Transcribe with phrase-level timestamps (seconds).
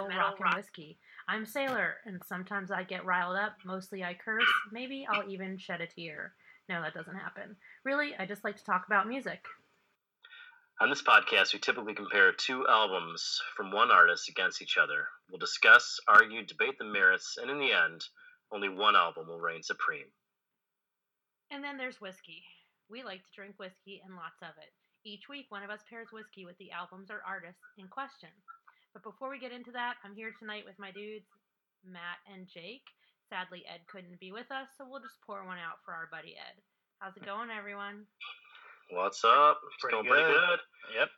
[0.00, 0.98] to another, episode, of Metal, Rock, and Whiskey.
[1.28, 3.56] I'm Sailor, and sometimes I get riled up.
[3.64, 4.44] Mostly I curse.
[4.72, 6.34] Maybe I'll even shed a tear.
[6.68, 7.56] No, that doesn't happen.
[7.84, 9.44] Really, I just like to talk about music.
[10.80, 15.08] On this podcast, we typically compare two albums from one artist against each other.
[15.28, 18.04] We'll discuss, argue, debate the merits, and in the end,
[18.52, 20.06] only one album will reign supreme.
[21.50, 22.42] And then there's whiskey.
[22.88, 24.72] We like to drink whiskey and lots of it.
[25.04, 28.30] Each week, one of us pairs whiskey with the albums or artists in question.
[28.92, 31.28] But before we get into that, I'm here tonight with my dudes,
[31.84, 32.84] Matt and Jake.
[33.28, 36.34] Sadly, Ed couldn't be with us, so we'll just pour one out for our buddy
[36.34, 36.60] Ed.
[36.98, 38.04] How's it going, everyone?
[38.90, 39.60] What's up?
[39.66, 40.40] It's Pretty going pretty good.
[40.48, 40.58] good.
[40.98, 41.08] Yep.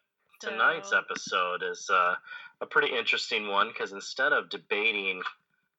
[0.40, 2.14] Tonight's episode is uh,
[2.60, 5.22] a pretty interesting one because instead of debating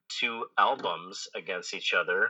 [0.08, 2.28] two albums against each other,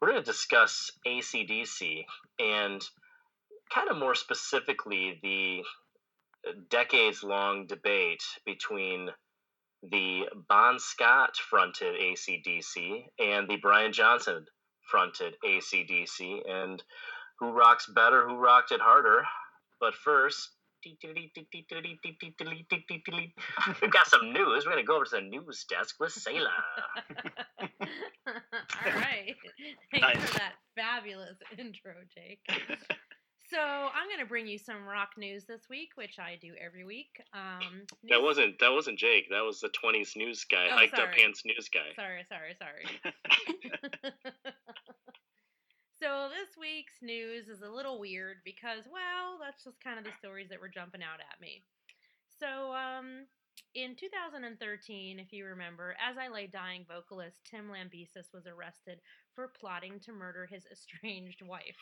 [0.00, 2.04] we're going to discuss ACDC
[2.38, 2.86] and
[3.72, 5.62] kind of more specifically the
[6.70, 9.10] decades long debate between
[9.82, 14.44] the Bon Scott fronted ACDC and the Brian Johnson
[14.90, 16.82] fronted ACDC and
[17.38, 19.22] who rocks better, who rocked it harder.
[19.80, 20.50] But first,
[20.84, 20.98] we've
[23.90, 24.64] got some news.
[24.66, 26.50] We're going to go over to the news desk with Sailor.
[28.26, 29.34] All right.
[29.92, 30.30] Thanks Nice.
[30.30, 32.40] for that fabulous intro, Jake.
[33.50, 36.84] So I'm going to bring you some rock news this week, which I do every
[36.84, 37.20] week.
[37.34, 39.28] Um, That wasn't that wasn't Jake.
[39.30, 41.16] That was the 20s news guy, Oh, hiked up sorry.
[41.16, 41.90] pants news guy.
[41.96, 42.86] Sorry, sorry, sorry.
[46.00, 50.12] so this week's news is a little weird because, well, that's just kind of the
[50.18, 51.64] stories that were jumping out at me.
[52.38, 53.26] So, um,
[53.74, 59.00] in 2013, if you remember, As I Lay Dying vocalist Tim Lambesis was arrested
[59.34, 61.76] for plotting to murder his estranged wife.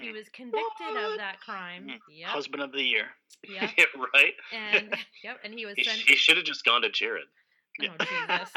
[0.00, 1.86] He was convicted of that crime.
[1.86, 1.98] Mm.
[2.10, 2.28] Yep.
[2.28, 3.06] Husband of the year.
[3.48, 3.70] Yep.
[3.76, 3.84] Yeah,
[4.14, 4.32] right?
[4.52, 4.88] And
[5.22, 7.26] yep, and he was He, sent he should have just gone to Jared.
[7.82, 8.50] Oh Jesus.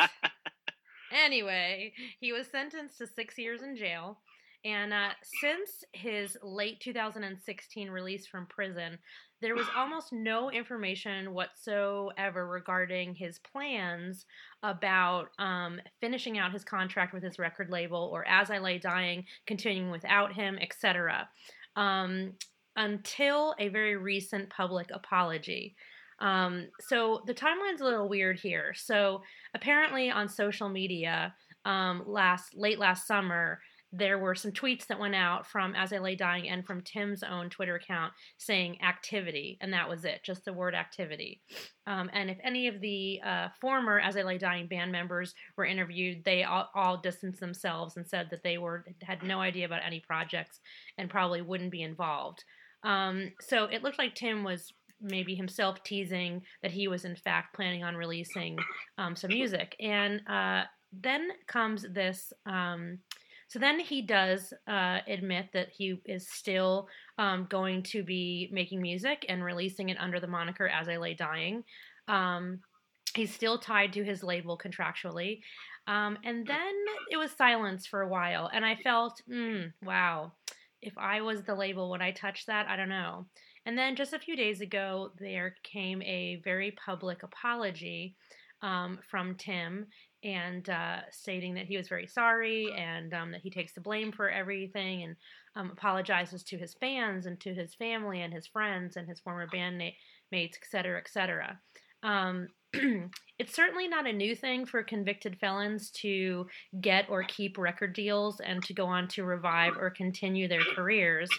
[1.12, 4.20] Anyway, he was sentenced to six years in jail.
[4.66, 5.10] And uh,
[5.40, 8.98] since his late 2016 release from prison,
[9.42, 14.26] there was almost no information whatsoever regarding his plans
[14.64, 19.24] about um, finishing out his contract with his record label or As I Lay Dying,
[19.48, 21.30] continuing without him, etc.
[21.78, 22.34] Um,
[22.76, 25.76] until a very recent public apology.
[26.20, 28.74] Um, so the timeline's a little weird here.
[28.76, 29.22] So
[29.56, 31.34] apparently on social media,
[31.64, 33.62] um, last late last summer,
[33.92, 37.24] there were some tweets that went out from As I Lay Dying and from Tim's
[37.24, 41.42] own Twitter account saying activity, and that was it, just the word activity.
[41.88, 45.66] Um, and if any of the uh, former As I Lay Dying band members were
[45.66, 49.82] interviewed, they all, all distanced themselves and said that they were had no idea about
[49.84, 50.60] any projects
[50.98, 52.44] and probably wouldn't be involved.
[52.84, 54.72] Um, so it looked like Tim was
[55.02, 58.58] maybe himself teasing that he was in fact planning on releasing
[58.98, 59.76] um, some music.
[59.80, 60.64] And uh,
[60.94, 62.32] then comes this.
[63.50, 66.88] So then he does uh, admit that he is still
[67.18, 71.16] um, going to be making music and releasing it under the moniker As I Lay
[71.16, 71.64] Dying.
[72.08, 72.60] Um,
[73.16, 75.42] he's still tied to his label contractually.
[75.88, 76.74] Um, and then
[77.10, 78.52] it was silence for a while.
[78.54, 80.34] And I felt, mm, wow,
[80.84, 82.68] if I was the label, would I touch that?
[82.68, 83.26] I don't know.
[83.66, 88.16] And then just a few days ago, there came a very public apology
[88.62, 89.88] um, from Tim
[90.24, 94.12] and uh, stating that he was very sorry and um, that he takes the blame
[94.12, 95.16] for everything and
[95.56, 99.48] um, apologizes to his fans and to his family and his friends and his former
[99.48, 99.94] bandmates,
[100.34, 101.60] et cetera, et cetera.
[102.04, 102.48] Um,
[103.40, 106.48] it's certainly not a new thing for convicted felons to
[106.82, 111.30] get or keep record deals and to go on to revive or continue their careers.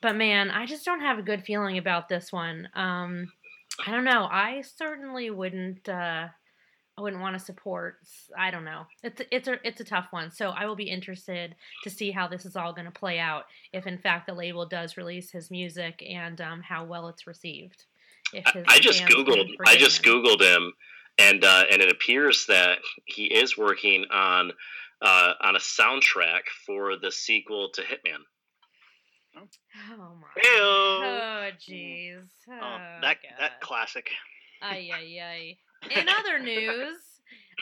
[0.00, 2.68] But man, I just don't have a good feeling about this one.
[2.74, 3.26] Um,
[3.86, 4.28] I don't know.
[4.30, 5.88] I certainly wouldn't.
[5.88, 6.28] Uh,
[6.96, 7.96] I wouldn't want to support.
[8.38, 8.82] I don't know.
[9.02, 10.30] It's it's a it's a tough one.
[10.30, 13.44] So I will be interested to see how this is all going to play out.
[13.72, 17.84] If in fact the label does release his music and um, how well it's received.
[18.32, 19.48] If his I just googled.
[19.66, 20.14] I just him.
[20.14, 20.72] googled him,
[21.18, 24.52] and uh, and it appears that he is working on
[25.02, 28.22] uh, on a soundtrack for the sequel to Hitman.
[29.36, 30.42] Oh my.
[30.42, 30.60] Heyo.
[30.60, 32.22] Oh jeez.
[32.48, 34.10] Oh, Oh, that that classic.
[34.62, 35.56] Ay ay ay.
[35.90, 36.96] In other news,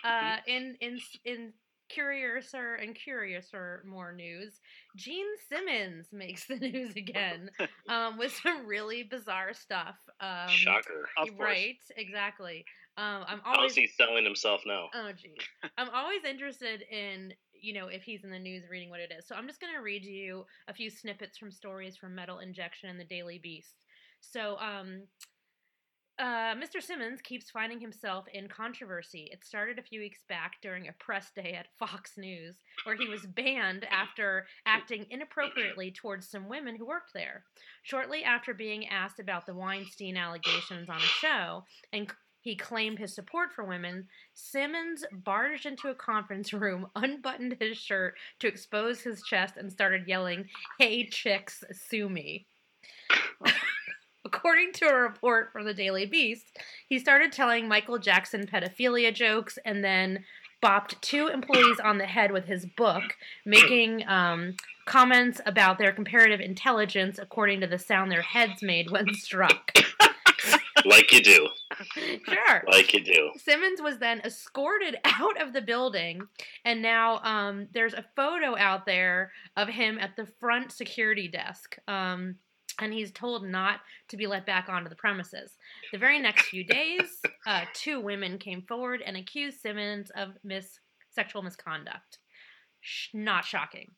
[0.04, 1.52] uh, in in in
[1.88, 4.60] curiouser and curiouser more news,
[4.96, 7.50] Gene Simmons makes the news again
[7.88, 9.96] um, with some really bizarre stuff.
[10.20, 11.08] Um, Shocker.
[11.19, 11.38] Of course.
[11.38, 12.64] Right, exactly.
[12.96, 14.88] Um, I'm How's always he selling himself now?
[14.94, 15.38] Oh geez.
[15.78, 19.26] I'm always interested in, you know, if he's in the news reading what it is.
[19.26, 23.00] So I'm just gonna read you a few snippets from stories from Metal Injection and
[23.00, 23.76] the Daily Beast.
[24.20, 25.04] So um
[26.19, 26.82] uh, Mr.
[26.82, 29.29] Simmons keeps finding himself in controversy.
[29.32, 33.09] It started a few weeks back during a press day at Fox News, where he
[33.09, 37.44] was banned after acting inappropriately towards some women who worked there.
[37.82, 42.12] Shortly after being asked about the Weinstein allegations on a show and
[42.43, 48.15] he claimed his support for women, Simmons barged into a conference room, unbuttoned his shirt
[48.41, 50.49] to expose his chest, and started yelling,
[50.79, 52.47] Hey, chicks, sue me.
[54.32, 56.58] According to a report from the Daily Beast,
[56.88, 60.25] he started telling Michael Jackson pedophilia jokes and then
[60.62, 63.02] bopped two employees on the head with his book,
[63.44, 64.55] making um,
[64.87, 69.76] comments about their comparative intelligence according to the sound their heads made when struck.
[70.87, 71.49] like you do.
[72.26, 72.62] Sure.
[72.70, 73.32] Like you do.
[73.37, 76.23] Simmons was then escorted out of the building,
[76.64, 81.76] and now um, there's a photo out there of him at the front security desk.
[81.87, 82.37] Um,
[82.80, 85.52] and he's told not to be let back onto the premises.
[85.92, 90.80] The very next few days, uh, two women came forward and accused Simmons of mis-
[91.10, 92.19] sexual misconduct.
[92.80, 93.90] Sh- not shocking.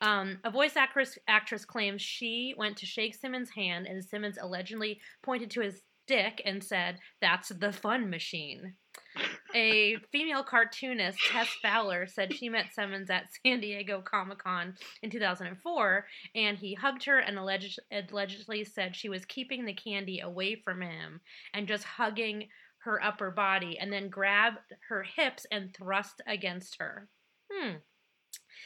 [0.00, 5.00] Um, a voice actress, actress claims she went to shake Simmons' hand, and Simmons allegedly
[5.22, 8.74] pointed to his dick and said, That's the fun machine.
[9.54, 15.10] A female cartoonist, Tess Fowler, said she met Simmons at San Diego Comic Con in
[15.10, 20.54] 2004, and he hugged her and alleged, allegedly said she was keeping the candy away
[20.54, 21.20] from him
[21.54, 24.58] and just hugging her upper body, and then grabbed
[24.88, 27.08] her hips and thrust against her.
[27.50, 27.76] Hmm.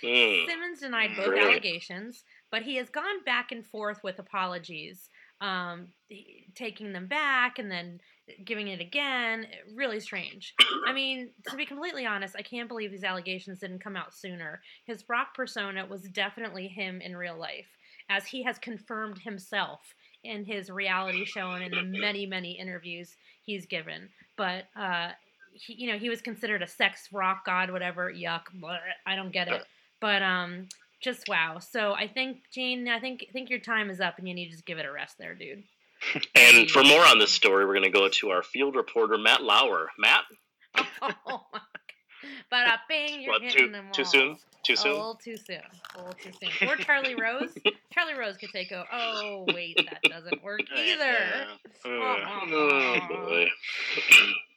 [0.03, 0.47] Mm.
[0.47, 5.09] Simmons denied both allegations, but he has gone back and forth with apologies,
[5.41, 5.89] um,
[6.55, 8.01] taking them back and then
[8.45, 9.47] giving it again.
[9.75, 10.55] Really strange.
[10.87, 14.61] I mean, to be completely honest, I can't believe these allegations didn't come out sooner.
[14.85, 17.69] His rock persona was definitely him in real life,
[18.09, 19.81] as he has confirmed himself
[20.25, 24.09] in his reality show and in the many, many interviews he's given.
[24.37, 25.11] But, uh,
[25.53, 28.13] he, you know, he was considered a sex rock god, whatever.
[28.13, 28.43] Yuck.
[28.61, 29.63] bleh, I don't get it.
[30.01, 30.69] But um,
[31.01, 31.59] just wow.
[31.59, 34.47] So I think Gene, I think I think your time is up, and you need
[34.47, 35.63] to just give it a rest there, dude.
[36.35, 39.43] And for more on this story, we're going to go to our field reporter, Matt
[39.43, 39.91] Lauer.
[39.99, 40.23] Matt,
[40.77, 41.61] oh my god.
[42.51, 44.37] But uh, bang, you're what, hitting too, them too soon?
[44.63, 44.93] Too A soon?
[44.93, 45.61] little too soon.
[45.95, 46.69] A little too soon.
[46.69, 47.55] Or Charlie Rose.
[47.93, 48.87] Charlie Rose could take over.
[48.93, 51.17] Oh wait, that doesn't work either.
[51.85, 53.47] Uh, oh, boy.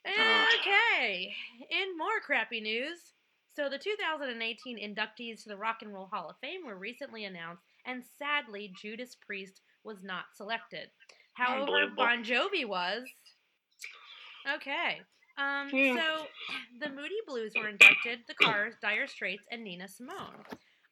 [0.05, 1.33] Okay.
[1.69, 2.97] In more crappy news,
[3.55, 7.63] so the 2018 inductees to the Rock and Roll Hall of Fame were recently announced,
[7.85, 10.89] and sadly, Judas Priest was not selected.
[11.39, 11.91] However.
[11.95, 13.03] Bon Jovi was.
[14.55, 15.01] Okay.
[15.37, 15.95] Um, Yeah.
[15.95, 16.25] So
[16.79, 20.43] the Moody Blues were inducted, the Cars, Dire Straits, and Nina Simone.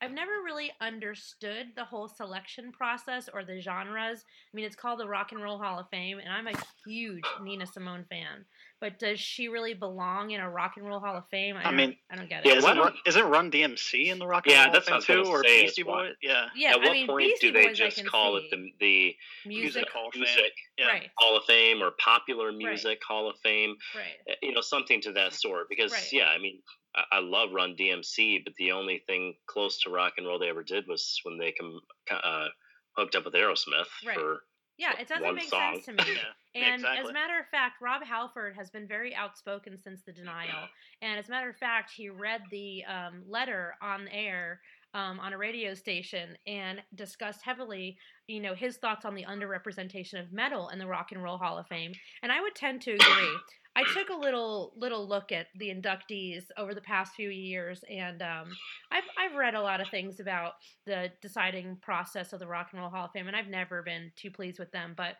[0.01, 4.23] I've never really understood the whole selection process or the genres.
[4.23, 6.53] I mean, it's called the Rock and Roll Hall of Fame, and I'm a
[6.85, 8.45] huge Nina Simone fan.
[8.79, 11.55] But does she really belong in a Rock and Roll Hall of Fame?
[11.57, 12.49] I, I don't- mean, I don't get it.
[12.49, 12.57] Yeah, it.
[12.59, 15.17] isn't, Run, isn't Run DMC in the Rock and Yeah, Roll that's thing what I
[15.17, 16.09] was too, or Beastie is Boy?
[16.21, 18.71] Yeah, yeah, At what I mean, point Beastie do they Boys just call it the,
[18.79, 19.15] the
[19.47, 19.81] music?
[19.83, 20.21] Music Hall of Fame.
[20.21, 20.87] music Yeah.
[20.87, 23.75] Right, Hall of Fame or Popular Music Hall of Fame?
[23.95, 24.05] right.
[24.29, 25.69] Uh, You know, something to that sort.
[25.69, 26.13] Because, Right.
[26.13, 26.61] yeah, I mean,
[26.95, 30.49] I, I love Run DMC, but the only thing close to rock and roll they
[30.49, 31.81] ever did was when they com-
[32.11, 32.47] uh,
[32.95, 34.15] hooked up with Aerosmith Right.
[34.15, 34.43] for
[34.77, 35.81] Yeah, it doesn't one make song.
[35.81, 36.17] sense to me.
[36.63, 40.47] And as a matter of fact, Rob Halford has been very outspoken since the denial.
[41.01, 44.61] And as a matter of fact, he read the um, letter on air
[44.95, 47.97] um, on a radio station and discussed heavily,
[48.27, 51.59] you know, his thoughts on the underrepresentation of metal in the Rock and Roll Hall
[51.59, 51.91] of Fame.
[52.23, 53.37] And I would tend to agree.
[53.75, 58.23] I took a little little look at the inductees over the past few years, and
[58.23, 58.49] um,
[58.91, 60.53] I've I've read a lot of things about
[60.87, 64.11] the deciding process of the Rock and Roll Hall of Fame, and I've never been
[64.15, 64.95] too pleased with them.
[64.97, 65.17] But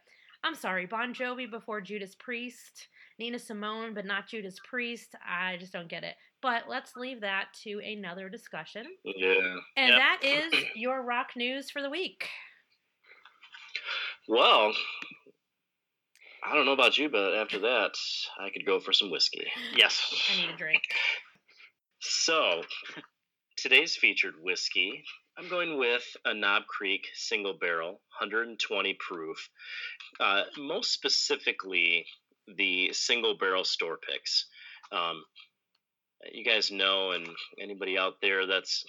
[0.47, 2.87] I'm sorry, Bon Jovi before Judas Priest,
[3.19, 5.13] Nina Simone, but not Judas Priest.
[5.27, 6.15] I just don't get it.
[6.41, 8.85] But let's leave that to another discussion.
[9.03, 9.55] yeah.
[9.75, 9.99] And Yep.
[9.99, 12.29] that is your rock news for the week.
[14.29, 14.73] Well,
[16.45, 17.91] I don't know about you, but after that,
[18.39, 19.45] I could go for some whiskey.
[19.75, 20.01] Yes.
[20.33, 20.81] I need a drink.
[21.99, 22.61] So,
[23.57, 25.03] today's featured whiskey,
[25.39, 29.49] I'm going with a Knob Creek single barrel, 120 proof.
[30.19, 32.07] Uh, most specifically,
[32.57, 34.47] the single barrel store picks.
[34.91, 35.23] Um,
[36.31, 37.27] you guys know, and
[37.61, 38.83] anybody out there that's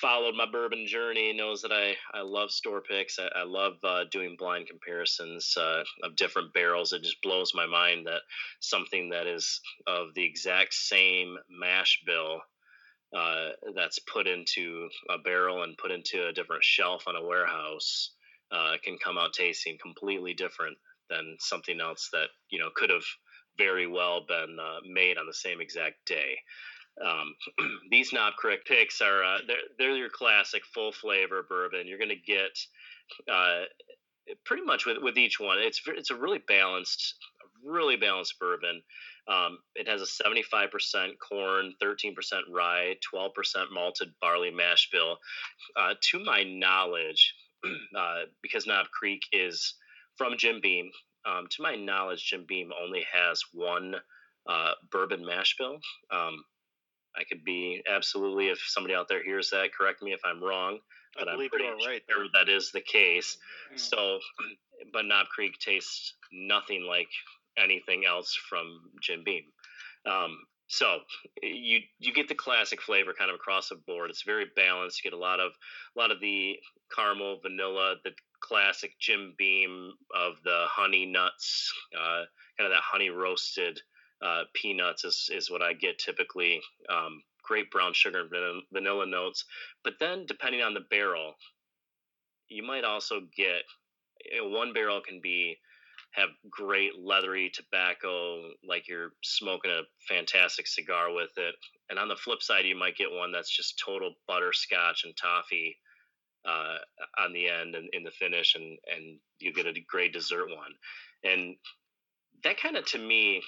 [0.00, 3.20] followed my bourbon journey knows that I, I love store picks.
[3.20, 6.92] I, I love uh, doing blind comparisons uh, of different barrels.
[6.92, 8.22] It just blows my mind that
[8.58, 12.40] something that is of the exact same mash bill
[13.16, 18.10] uh, that's put into a barrel and put into a different shelf on a warehouse
[18.52, 20.76] uh, can come out tasting completely different
[21.08, 23.04] than something else that you know could have
[23.58, 26.38] very well been uh, made on the same exact day.
[27.04, 27.34] Um,
[27.90, 31.86] these Knob Creek picks are uh, they're, they're your classic full flavor bourbon.
[31.86, 32.58] You're going to get
[33.32, 33.64] uh,
[34.44, 35.58] pretty much with, with each one.
[35.58, 37.14] It's it's a really balanced,
[37.64, 38.82] really balanced bourbon.
[39.28, 42.14] Um, it has a 75% corn, 13%
[42.52, 43.30] rye, 12%
[43.72, 45.18] malted barley mash bill.
[45.76, 47.34] Uh, to my knowledge,
[47.96, 49.74] uh, because Knob Creek is
[50.16, 50.90] from Jim Beam,
[51.26, 53.96] um, to my knowledge, Jim Beam only has one
[54.48, 55.78] uh, bourbon mash bill.
[56.10, 56.44] Um,
[57.16, 60.78] I could be absolutely, if somebody out there hears that, correct me if I'm wrong.
[61.18, 62.44] But I I'm believe pretty you are right sure there.
[62.44, 63.36] that is the case.
[63.74, 63.78] Mm.
[63.78, 64.18] So,
[64.92, 67.08] but Knob Creek tastes nothing like
[67.62, 69.44] anything else from Jim Beam.
[70.06, 70.38] Um,
[70.68, 71.00] so
[71.42, 74.08] you you get the classic flavor kind of across the board.
[74.08, 75.02] It's very balanced.
[75.02, 75.50] You get a lot of
[75.96, 76.56] a lot of the
[76.94, 82.22] caramel, vanilla, the classic Jim Beam of the honey nuts, uh,
[82.56, 83.80] kind of that honey roasted
[84.22, 86.60] uh, peanuts is is what I get typically.
[86.88, 89.44] Um, great brown sugar and vanilla, notes,
[89.82, 91.34] but then depending on the barrel,
[92.48, 93.62] you might also get
[94.30, 95.58] you know, one barrel can be
[96.12, 101.54] have great leathery tobacco, like you're smoking a fantastic cigar with it.
[101.88, 105.76] And on the flip side, you might get one that's just total butterscotch and toffee
[106.44, 106.78] uh,
[107.18, 110.72] on the end and in the finish, and and you get a great dessert one.
[111.22, 111.56] And
[112.44, 113.42] that kind of, to me,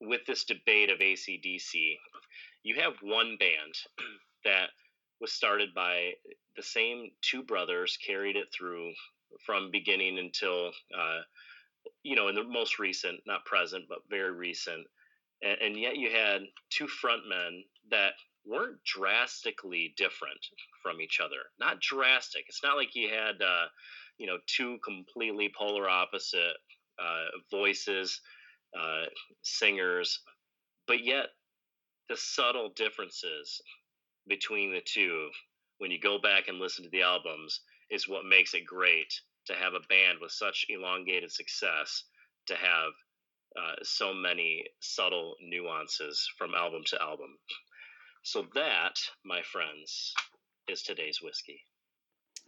[0.00, 1.96] with this debate of ACDC,
[2.64, 3.74] you have one band
[4.44, 4.70] that
[5.20, 6.12] was started by
[6.56, 8.92] the same two brothers, carried it through
[9.46, 10.72] from beginning until.
[10.94, 11.20] Uh,
[12.02, 14.86] you know, in the most recent, not present, but very recent,
[15.42, 18.12] and, and yet you had two frontmen that
[18.46, 20.38] weren't drastically different
[20.82, 21.36] from each other.
[21.60, 22.44] Not drastic.
[22.48, 23.66] It's not like you had, uh,
[24.16, 26.56] you know, two completely polar opposite
[26.98, 28.20] uh, voices,
[28.78, 29.06] uh,
[29.42, 30.20] singers,
[30.86, 31.26] but yet
[32.08, 33.60] the subtle differences
[34.26, 35.28] between the two,
[35.78, 39.12] when you go back and listen to the albums, is what makes it great
[39.48, 42.04] to have a band with such elongated success
[42.46, 42.92] to have
[43.56, 47.36] uh, so many subtle nuances from album to album.
[48.22, 50.14] So that, my friends,
[50.68, 51.60] is today's whiskey.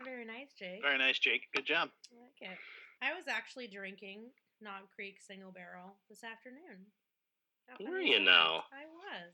[0.04, 0.83] Very nice, Jake.
[0.83, 1.49] Very nice, Jake.
[1.54, 1.88] Good job.
[2.12, 2.59] I like it.
[3.02, 4.28] I was actually drinking
[4.61, 6.85] Knob Creek Single Barrel this afternoon.
[7.66, 8.25] How funny Were you that?
[8.25, 8.64] now?
[8.73, 9.33] I was.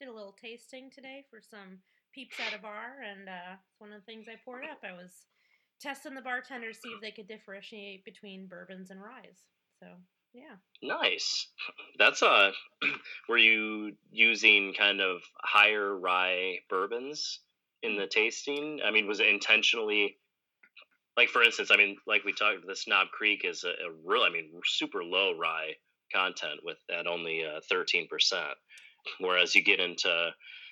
[0.00, 1.78] Did a little tasting today for some
[2.12, 4.82] peeps at a bar, and uh, it's one of the things I poured up.
[4.82, 5.12] I was
[5.80, 9.44] testing the bartenders see if they could differentiate between bourbons and ryes.
[9.80, 9.86] So
[10.34, 11.48] yeah, Nice.
[11.98, 12.52] That's a.
[13.28, 17.40] were you using kind of higher rye bourbons
[17.82, 18.80] in the tasting?
[18.84, 20.16] I mean, was it intentionally
[21.16, 24.22] like for instance, I mean, like we talked the Snob Creek is a, a real
[24.22, 25.72] I mean, super low rye
[26.12, 28.06] content with that only uh, 13%.
[29.20, 30.30] Whereas you get into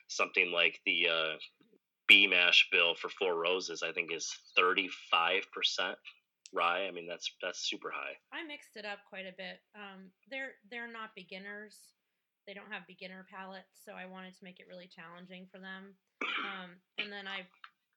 [0.08, 1.36] something like the uh
[2.08, 5.00] B mash bill for Four Roses, I think is 35%
[6.52, 6.86] rye.
[6.86, 8.14] I mean, that's that's super high.
[8.32, 9.60] I mixed it up quite a bit.
[9.74, 11.76] Um, they're they're not beginners.
[12.46, 15.96] They don't have beginner palates, so I wanted to make it really challenging for them.
[16.22, 17.48] Um, and then I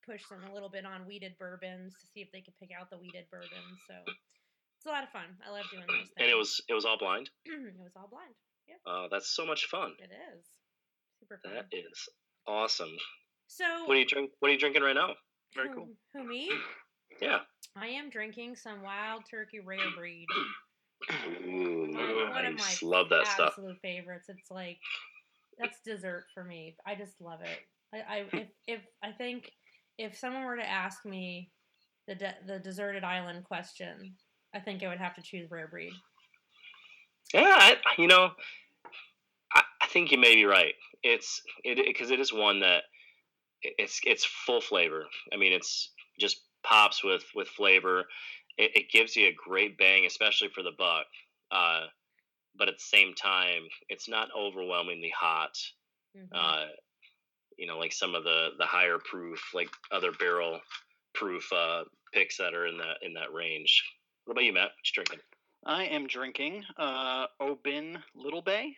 [0.07, 2.89] pushed them a little bit on wheated bourbons to see if they could pick out
[2.89, 3.75] the wheated bourbons.
[3.87, 5.27] So it's a lot of fun.
[5.43, 6.17] I love doing those things.
[6.17, 7.29] And it was it was all blind.
[7.45, 8.33] it was all blind.
[8.85, 9.93] Oh, that's so much fun.
[9.99, 10.45] It is
[11.19, 11.53] super fun.
[11.53, 12.07] That is
[12.47, 12.95] awesome.
[13.47, 14.31] So What are you drink?
[14.39, 15.13] What are you drinking right now?
[15.55, 15.87] Very who, cool.
[16.13, 16.49] Who me?
[17.19, 17.39] Yeah.
[17.75, 20.27] I am drinking some Wild Turkey Rare Breed.
[21.47, 22.83] Ooh, One- one of nice.
[22.83, 23.53] my Love that stuff.
[23.57, 24.25] absolute favorites.
[24.29, 24.77] It's like
[25.57, 26.75] that's dessert for me.
[26.85, 27.59] I just love it.
[27.93, 28.37] I, I hmm.
[28.37, 29.51] if, if I think
[29.97, 31.49] if someone were to ask me
[32.07, 34.15] the de- the deserted island question,
[34.53, 35.93] I think I would have to choose rare breed.
[37.33, 38.31] Yeah, I, you know,
[39.53, 40.73] I, I think you may be right.
[41.03, 42.83] It's it because it is one that it-
[43.61, 45.05] it's it's full flavor.
[45.33, 48.05] I mean, it's just pops with with flavor.
[48.57, 51.05] It, it gives you a great bang, especially for the buck.
[51.51, 51.85] Uh,
[52.57, 55.55] but at the same time, it's not overwhelmingly hot.
[56.15, 56.27] Mhm.
[56.33, 56.65] uh,
[57.57, 60.59] you know, like some of the the higher proof, like other barrel
[61.13, 61.83] proof uh,
[62.13, 63.83] picks that are in that in that range.
[64.25, 64.69] What about you, Matt?
[64.69, 65.19] What you drinking?
[65.65, 68.75] I am drinking uh, Obin Little Bay.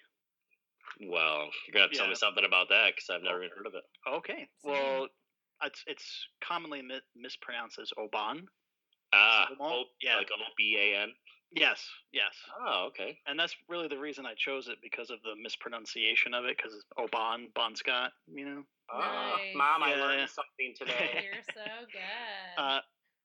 [1.02, 3.68] Well, you're gonna have to tell me something about that because I've never even heard
[3.68, 3.84] of it.
[4.08, 4.48] Okay.
[4.64, 5.08] Well,
[5.64, 8.48] it's it's commonly mi- mispronounced as Oban.
[9.14, 9.88] Ah, Single malt?
[9.88, 10.18] O- Yeah.
[10.18, 11.10] like O B A N.
[11.52, 12.36] Yes, yes.
[12.62, 13.18] Oh, okay.
[13.26, 16.76] And that's really the reason I chose it because of the mispronunciation of it, because
[16.76, 18.64] it's Oban, Bon Scott, you know.
[18.92, 19.56] Ah, Nice.
[19.56, 20.02] Mom, I Yeah.
[20.04, 21.24] learned something today.
[21.24, 22.62] You're so good.
[22.62, 22.80] Uh,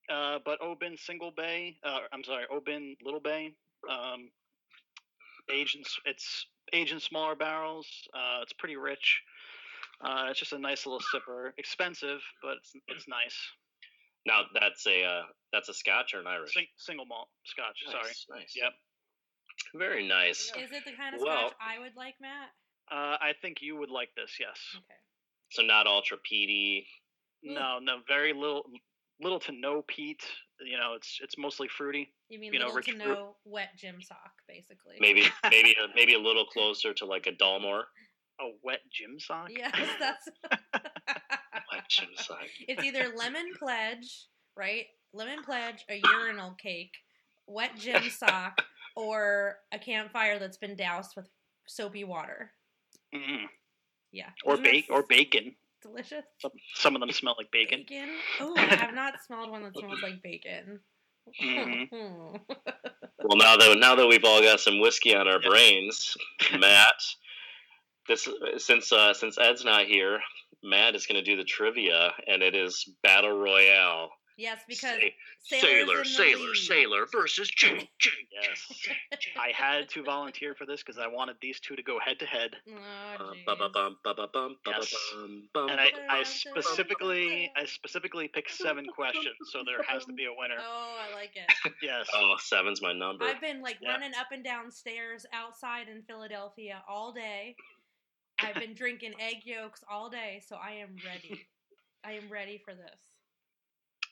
[0.09, 3.55] Uh, but Obin Single Bay, uh, I'm sorry, Obin Little Bay,
[3.89, 4.29] um,
[5.51, 7.87] agents, it's aged in smaller barrels.
[8.13, 9.21] Uh, it's pretty rich.
[10.03, 11.51] Uh, it's just a nice little sipper.
[11.57, 13.35] Expensive, but it's, it's nice.
[14.25, 15.21] Now that's a uh,
[15.53, 16.53] that's a Scotch or an Irish.
[16.53, 17.83] Sing, single malt Scotch.
[17.89, 18.03] Sorry.
[18.03, 18.53] Nice, nice.
[18.55, 18.71] Yep.
[19.75, 20.51] Very nice.
[20.57, 22.49] Is it the kind of Well- scotch I would like, Matt?
[22.91, 24.37] Uh, I think you would like this.
[24.39, 24.57] Yes.
[24.75, 24.99] Okay.
[25.51, 26.85] So not ultra peaty.
[27.43, 28.63] No, no, very little,
[29.21, 30.21] little to no peat.
[30.59, 32.13] You know, it's it's mostly fruity.
[32.29, 33.17] You mean You know, rich to fruit.
[33.45, 34.95] wet gym sock, basically.
[34.99, 37.83] Maybe maybe a, maybe a little closer to like a Dalmore.
[38.39, 39.49] A wet gym sock.
[39.49, 40.27] Yes, that's.
[41.71, 42.39] Wet gym sock.
[42.67, 44.85] it's either lemon pledge, right?
[45.13, 46.93] Lemon pledge, a urinal cake,
[47.47, 48.61] wet gym sock,
[48.95, 51.29] or a campfire that's been doused with
[51.67, 52.51] soapy water.
[53.13, 53.45] Mm.
[54.11, 54.29] Yeah.
[54.45, 55.55] Or bake or bacon.
[55.85, 56.23] Delicious.
[56.41, 57.85] Some, some of them smell like bacon.
[57.87, 58.09] Bacon.
[58.41, 60.79] Oh, I have not smelled one that smells like bacon.
[61.43, 61.87] Mhm.
[63.23, 65.49] Well, now that now that we've all got some whiskey on our Yep.
[65.49, 66.15] brains,
[66.59, 66.93] Matt,
[68.07, 68.27] this
[68.57, 70.19] since uh, since Ed's not here,
[70.63, 74.09] Matt is going to do the trivia, and it is battle royale.
[74.37, 74.97] Yes, because
[75.43, 76.55] Sa- sailor, sailor, lead.
[76.57, 78.27] sailor versus Jake, Jake.
[78.31, 78.87] Yes.
[79.39, 82.25] I had to volunteer for this because I wanted these two to go head to
[82.25, 82.51] head.
[82.69, 83.45] Oh, Bum, jeez.
[83.45, 84.95] ba, ba, bum, ba, ba, bum, ba, ba, Yes.
[85.13, 90.13] bum, bum, And I, I specifically I specifically picked seven questions, so there has to
[90.13, 90.55] be a winner.
[90.59, 91.73] Oh, I like it.
[91.81, 92.07] Yes.
[92.13, 93.25] Oh, seven's my number.
[93.25, 93.91] I've been like Yeah.
[93.91, 97.55] running up and down stairs outside in Philadelphia all day.
[98.39, 101.47] I've been drinking egg yolks all day, so I am ready.
[102.03, 102.99] I am ready for this.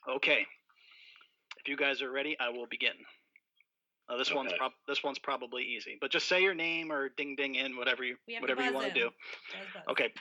[0.09, 0.45] Okay.
[1.59, 2.93] If you guys are ready, I will begin.
[4.09, 7.35] Uh, this one's prob- this one's probably easy, but just say your name or ding
[7.37, 9.05] ding in whatever you whatever you want to do.
[9.05, 9.83] Buzz, buzz.
[9.89, 10.11] Okay.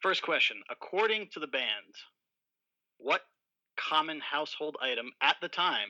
[0.00, 0.58] First question.
[0.70, 1.94] According to the band,
[2.98, 3.22] what
[3.78, 5.88] common household item at the time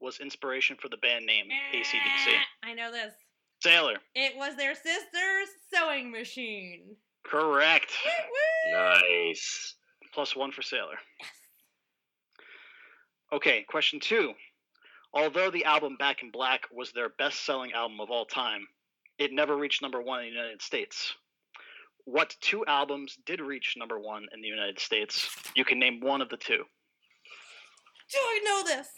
[0.00, 2.34] was inspiration for the band name ACDC?
[2.62, 3.12] I know this.
[3.60, 3.96] Sailor.
[4.14, 6.96] It was their sister's sewing machine.
[7.24, 7.90] Correct.
[8.04, 9.00] Woo, woo.
[9.00, 9.74] nice.
[10.12, 10.98] Plus one for Sailor.
[11.20, 11.30] Yes.
[13.34, 14.32] Okay, question two.
[15.12, 18.64] Although the album Back in Black was their best selling album of all time,
[19.18, 21.14] it never reached number one in the United States.
[22.04, 25.28] What two albums did reach number one in the United States?
[25.56, 26.62] You can name one of the two.
[28.12, 28.88] Do I know this?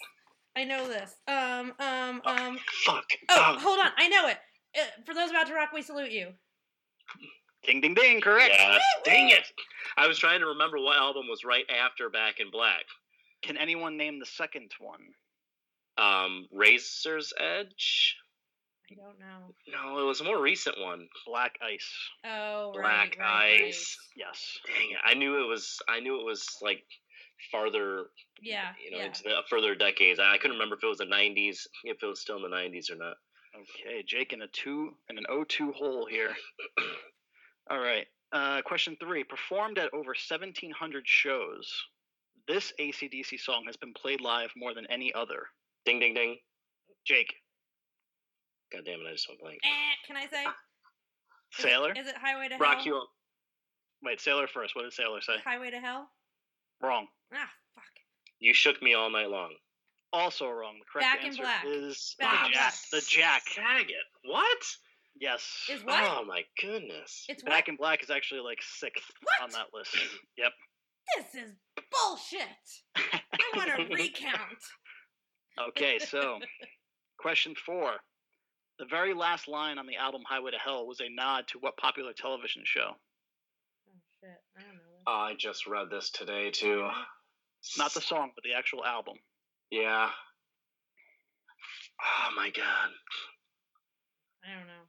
[0.55, 1.15] I know this.
[1.29, 2.59] Um, um, um.
[2.85, 3.05] Fuck.
[3.31, 3.91] Oh, Um, hold on.
[3.97, 4.37] I know it.
[4.79, 6.29] Uh, for those about to rock, we salute you.
[7.65, 8.53] Ding, ding, ding, correct.
[8.53, 8.83] Yes.
[9.05, 9.45] Dang it.
[9.97, 12.85] I was trying to remember what album was right after Back in Black.
[13.43, 15.01] Can anyone name the second one?
[15.99, 18.17] Um, Razor's Edge.
[18.91, 19.55] I don't know.
[19.67, 21.09] No, it was a more recent one.
[21.27, 21.93] Black Ice.
[22.25, 23.97] Oh, Black right, right, Ice.
[24.17, 24.59] Yes.
[24.67, 24.99] Dang it!
[25.05, 25.79] I knew it was.
[25.89, 26.85] I knew it was like
[27.51, 28.05] farther.
[28.43, 29.07] Yeah, You know, yeah.
[29.07, 30.21] into the further decades.
[30.21, 32.57] I, I couldn't remember if it was the '90s, if it was still in the
[32.57, 33.17] '90s or not.
[33.59, 36.31] Okay, Jake in a two and an O2 hole here.
[37.71, 38.07] All right.
[38.33, 39.25] Uh, question three.
[39.25, 41.73] Performed at over 1,700 shows,
[42.49, 45.43] this ACDC song has been played live more than any other.
[45.85, 46.37] Ding, ding, ding.
[47.07, 47.35] Jake,
[48.73, 49.07] God damn it!
[49.09, 49.59] I just went blank.
[49.65, 49.69] Eh,
[50.07, 50.45] can I say?
[51.53, 51.93] Sailor.
[51.97, 52.61] Is it Highway to Hell?
[52.61, 52.87] Rock Hell?
[52.87, 53.09] you up.
[54.03, 54.75] Wait, Sailor first.
[54.75, 55.35] What did Sailor say?
[55.45, 56.09] Highway to Hell?
[56.83, 57.07] Wrong.
[57.33, 57.85] Ah, fuck.
[58.41, 59.55] You shook me all night long.
[60.13, 60.75] Also wrong.
[60.79, 61.65] The correct Back in answer Black.
[61.67, 62.75] is Back the in Jack.
[62.91, 62.91] Black.
[62.91, 63.43] The Jack.
[63.55, 63.97] Saget.
[64.25, 64.59] What?
[65.19, 65.43] Yes.
[65.71, 66.03] Is what?
[66.03, 67.25] Oh my goodness.
[67.29, 67.69] It's Back what?
[67.69, 69.43] in Black is actually like sixth What?
[69.45, 69.97] on that list.
[70.37, 70.53] Yep.
[71.15, 71.53] This is
[71.91, 72.43] bullshit.
[72.97, 73.21] I
[73.55, 74.63] want to recount.
[75.69, 76.39] Okay, so
[77.19, 77.93] question four.
[78.79, 81.77] The very last line on the album Highway to Hell was a nod to what
[81.77, 82.91] popular television show?
[83.89, 84.39] Oh shit!
[84.57, 84.81] I don't know.
[85.07, 86.89] I just read this today too.
[87.79, 89.15] Not the song, but the actual album.
[89.71, 90.11] Yeah.
[92.03, 92.91] Oh my god.
[94.45, 94.85] I don't know.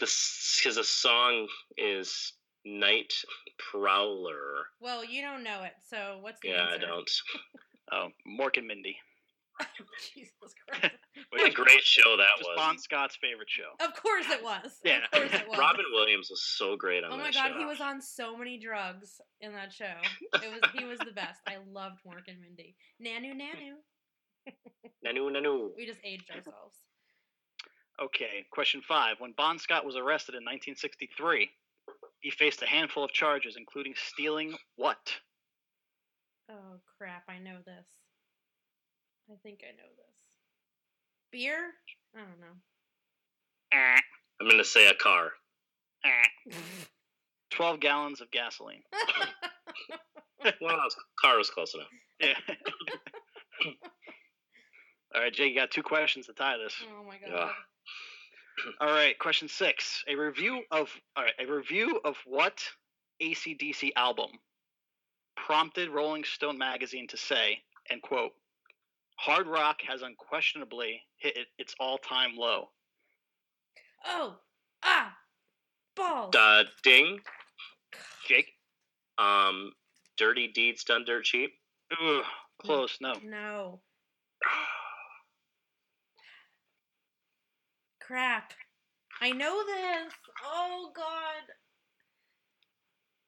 [0.00, 2.32] This because the song is
[2.64, 3.12] Night
[3.70, 4.66] Prowler.
[4.80, 7.10] Well, you don't know it, so what's the Yeah, I don't.
[7.92, 8.96] Oh, Mork and Mindy.
[10.14, 10.32] Jesus
[10.66, 10.94] Christ!
[11.30, 12.56] What a great show that Just was.
[12.56, 13.84] Bon Scott's favorite show.
[13.84, 14.78] of course it was.
[14.84, 15.00] Yeah.
[15.04, 15.58] Of course it was.
[15.58, 17.40] Robin Williams was so great on oh this show.
[17.40, 17.58] Oh that my god, show.
[17.60, 19.92] he was on so many drugs in that show.
[20.42, 21.40] It was he was the best.
[21.46, 22.74] I loved Mork and Mindy.
[23.04, 23.74] Nanu Nanu.
[25.04, 25.68] Nanu Nanu.
[25.76, 26.78] We just aged ourselves.
[28.02, 29.16] Okay, question five.
[29.18, 31.50] When Bon Scott was arrested in 1963,
[32.24, 35.12] he faced a handful of charges, including stealing what?
[36.50, 37.22] Oh crap!
[37.28, 37.84] I know this.
[39.30, 40.14] I think I know this.
[41.30, 41.58] Beer?
[42.16, 42.56] I don't know.
[44.40, 45.32] I'm gonna say a car.
[46.04, 46.50] eh.
[47.50, 48.82] 12 gallons of gasoline.
[50.60, 51.86] Well, was- car was close enough.
[52.20, 52.34] Yeah.
[55.14, 56.74] All right, Jake, you got two questions to tie this.
[56.86, 57.30] oh my god.
[57.30, 57.48] Yeah.
[58.80, 60.04] All right, question six.
[60.08, 62.62] A review of all right, a review of what
[63.22, 64.30] ACDC album
[65.36, 67.58] prompted Rolling Stone magazine to say,
[67.90, 68.32] and quote,
[69.16, 72.70] hard rock has unquestionably hit it- its all-time low.
[74.04, 74.38] Oh,
[74.82, 75.16] ah,
[75.96, 76.32] balls.
[76.32, 77.20] Da ding.
[78.26, 78.58] Jake?
[79.18, 79.72] Um,
[80.16, 81.52] dirty deeds done dirt cheap.
[82.00, 82.24] Ugh,
[82.58, 83.14] close, no.
[83.22, 83.82] No.
[88.06, 88.52] Crap.
[89.20, 90.12] I know this.
[90.44, 91.54] Oh god.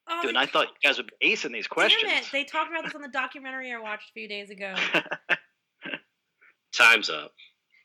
[0.09, 2.03] Oh, Dude, I thought you guys would be acing these questions.
[2.05, 2.29] Damn it!
[2.31, 4.73] They talked about this on the documentary I watched a few days ago.
[6.73, 7.33] Time's up.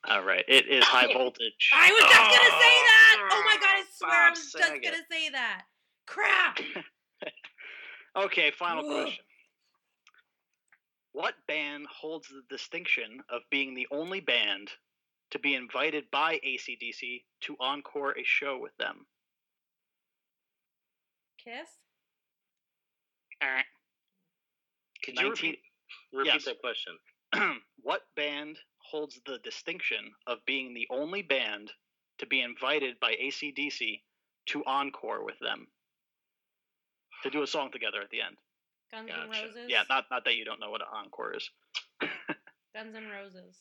[0.09, 1.71] all right, it is high voltage.
[1.75, 3.29] I was just gonna say that.
[3.33, 3.63] Oh my god!
[3.65, 4.83] I swear I Bob was just Saget.
[4.85, 5.63] gonna say that.
[6.07, 6.59] Crap.
[8.15, 9.05] Okay, final Ugh.
[9.05, 9.25] question.
[11.13, 14.69] What band holds the distinction of being the only band
[15.33, 19.07] to be invited by ACDC to encore a show with them?
[21.43, 21.69] Kiss.
[23.43, 23.65] All right.
[25.05, 25.59] Could you repeat,
[26.13, 26.45] repeat Yes.
[26.45, 26.99] that question?
[27.83, 31.73] what band holds the distinction of being the only band
[32.19, 34.03] to be invited by ACDC
[34.47, 35.67] to encore with them?
[37.25, 38.37] To do a song together at the end.
[38.93, 39.47] Guns N' Gotcha.
[39.47, 39.67] Roses.
[39.69, 41.51] Yeah, not not that you don't know what an encore is.
[42.75, 43.57] Guns N' Roses.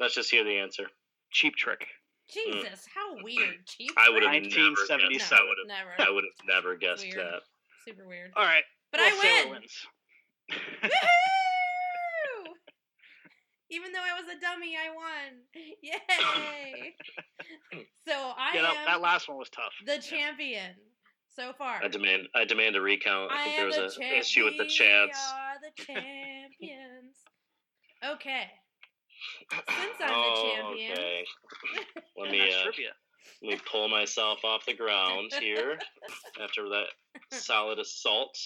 [0.00, 0.86] Let's just hear the answer.
[1.30, 1.86] Cheap Trick.
[2.28, 2.88] Jesus, mm.
[2.94, 3.66] how weird.
[3.66, 3.92] Cheap.
[3.96, 4.42] I would have Trick?
[4.44, 4.90] never guessed.
[4.90, 5.38] 1977.
[5.38, 5.68] I would have.
[5.68, 5.92] Never.
[5.98, 7.18] I would have never guessed Weird.
[7.18, 7.42] that.
[7.86, 8.32] Super weird.
[8.36, 8.64] All right.
[8.90, 9.60] But well, I Sarah win.
[9.60, 9.86] wins.
[10.82, 10.90] Woohoo!
[13.70, 15.42] Even though I was a dummy, I won.
[15.82, 16.94] Yay!
[18.06, 19.72] so I yeah, that, am that last one was tough.
[19.84, 20.74] the champion
[21.34, 21.80] so far.
[21.82, 22.28] I demand.
[22.34, 23.30] I demand a recount.
[23.32, 25.18] I, I think there was the an issue with the we chance.
[25.34, 27.16] are the champions.
[28.04, 28.46] Okay.
[29.50, 30.92] Since I'm oh, the champion.
[30.92, 31.24] okay.
[32.18, 32.70] Let me uh,
[33.42, 35.78] let me pull myself off the ground here
[36.42, 36.86] after that
[37.32, 38.38] solid assault.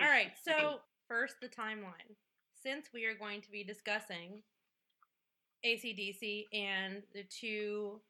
[0.00, 0.32] All right.
[0.42, 2.14] So first, the timeline.
[2.62, 4.42] Since we are going to be discussing
[5.64, 8.00] ACDC and the two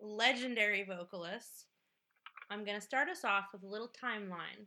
[0.00, 1.66] legendary vocalists,
[2.50, 4.66] I'm going to start us off with a little timeline.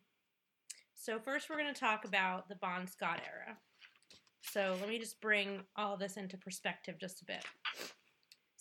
[0.93, 3.57] So first, we're going to talk about the Bon Scott era.
[4.51, 7.43] So let me just bring all this into perspective just a bit.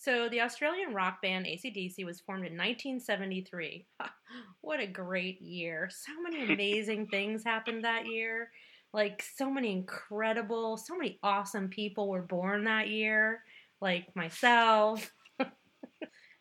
[0.03, 3.85] So the Australian rock band ACDC was formed in 1973.
[4.61, 5.89] what a great year.
[5.89, 8.49] So many amazing things happened that year.
[8.93, 13.43] Like so many incredible, so many awesome people were born that year,
[13.81, 15.09] like myself.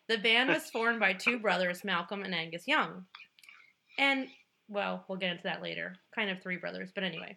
[0.08, 3.04] the band was formed by two brothers, Malcolm and Angus Young.
[3.96, 4.26] And
[4.72, 5.94] well, we'll get into that later.
[6.14, 7.34] Kind of three brothers, but anyway.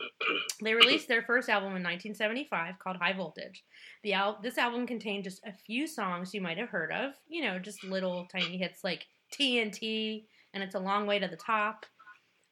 [0.64, 3.64] They released their first album in 1975 called High Voltage.
[4.04, 7.44] The al- this album contained just a few songs you might have heard of, you
[7.44, 9.06] know, just little tiny hits like
[9.38, 11.86] TNT and It's a Long Way to the Top.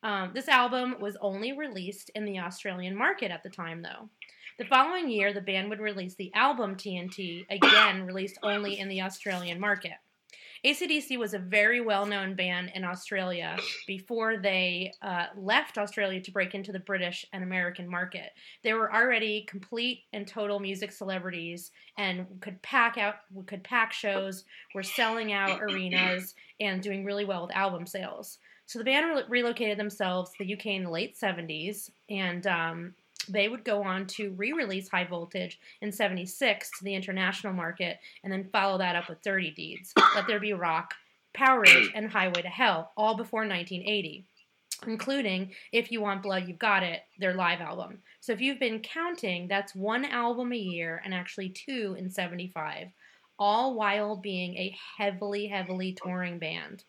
[0.03, 4.09] Um, this album was only released in the Australian market at the time, though.
[4.59, 9.01] The following year, the band would release the album TNT, again released only in the
[9.01, 9.93] Australian market.
[10.65, 16.31] ACDC was a very well known band in Australia before they uh, left Australia to
[16.31, 18.31] break into the British and American market.
[18.63, 24.45] They were already complete and total music celebrities and could pack out, could pack shows,
[24.73, 28.39] were selling out arenas, and doing really well with album sales.
[28.65, 32.95] So the band re- relocated themselves to the UK in the late 70s, and um,
[33.29, 38.31] they would go on to re-release High Voltage in 76 to the international market, and
[38.31, 40.93] then follow that up with Dirty Deeds, Let There Be Rock,
[41.33, 44.25] Powerage, and Highway to Hell, all before 1980
[44.87, 47.99] including If You Want Blood, You've Got It, their live album.
[48.19, 52.87] So if you've been counting, that's one album a year and actually two in 75,
[53.39, 56.83] all while being a heavily, heavily touring band.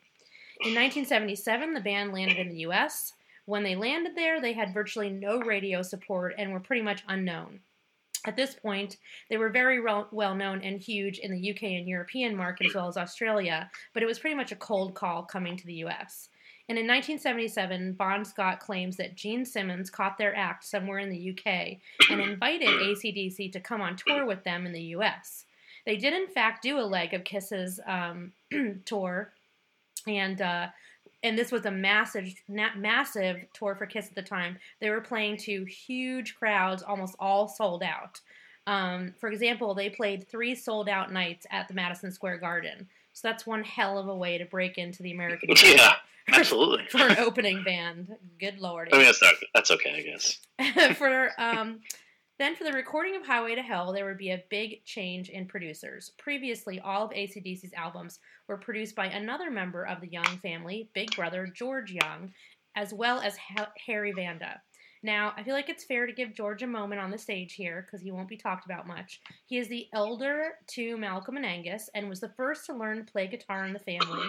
[0.61, 3.13] In 1977, the band landed in the US.
[3.47, 7.61] When they landed there, they had virtually no radio support and were pretty much unknown.
[8.27, 8.97] At this point,
[9.29, 12.89] they were very well known and huge in the UK and European market as well
[12.89, 16.31] as Australia, but it was pretty much a cold call coming to the US.
[16.67, 21.31] And in 1977, Bon Scott claims that Gene Simmons caught their act somewhere in the
[21.31, 21.79] UK
[22.11, 25.45] and invited ACDC to come on tour with them in the US.
[25.85, 28.33] They did, in fact, do a leg of Kiss's um,
[28.87, 29.35] tour,
[30.07, 30.69] and uh,
[31.25, 34.59] and this was a massive, na- massive tour for Kiss at the time.
[34.81, 38.21] They were playing to huge crowds, almost all sold out.
[38.67, 42.87] Um, for example, they played three sold out nights at the Madison Square Garden.
[43.15, 45.95] So that's one hell of a way to break into the American Yeah,
[46.29, 46.87] absolutely.
[46.91, 48.15] for an opening band.
[48.39, 48.91] Good lord.
[48.93, 50.97] I mean, that's not, that's okay, I guess.
[50.99, 51.81] for um
[52.37, 55.47] Then, for the recording of Highway to Hell, there would be a big change in
[55.47, 56.11] producers.
[56.18, 58.18] Previously, all of ACDC's albums
[58.49, 62.33] were produced by another member of the Young family, Big Brother George Young,
[62.75, 63.37] as well as
[63.87, 64.61] Harry Vanda.
[65.05, 67.87] Now, I feel like it's fair to give George a moment on the stage here
[67.87, 69.20] because he won't be talked about much.
[69.47, 73.12] He is the elder to Malcolm and Angus and was the first to learn to
[73.12, 74.27] play guitar in the family,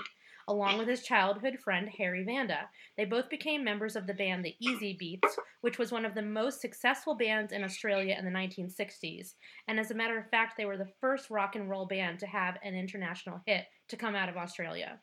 [0.48, 2.70] along with his childhood friend Harry Vanda.
[2.98, 5.32] They both became members of the band the Easybeats,
[5.62, 9.34] which was one of the most successful bands in Australia in the 1960s.
[9.68, 12.28] And as a matter of fact, they were the first rock and roll band to
[12.28, 15.00] have an international hit to come out of Australia.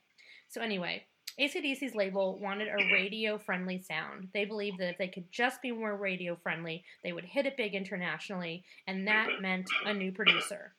[0.49, 1.07] So, anyway,
[1.41, 4.29] ACDC's label wanted a radio friendly sound.
[4.35, 7.57] They believed that if they could just be more radio friendly, they would hit it
[7.57, 10.75] big internationally, and that meant a new producer.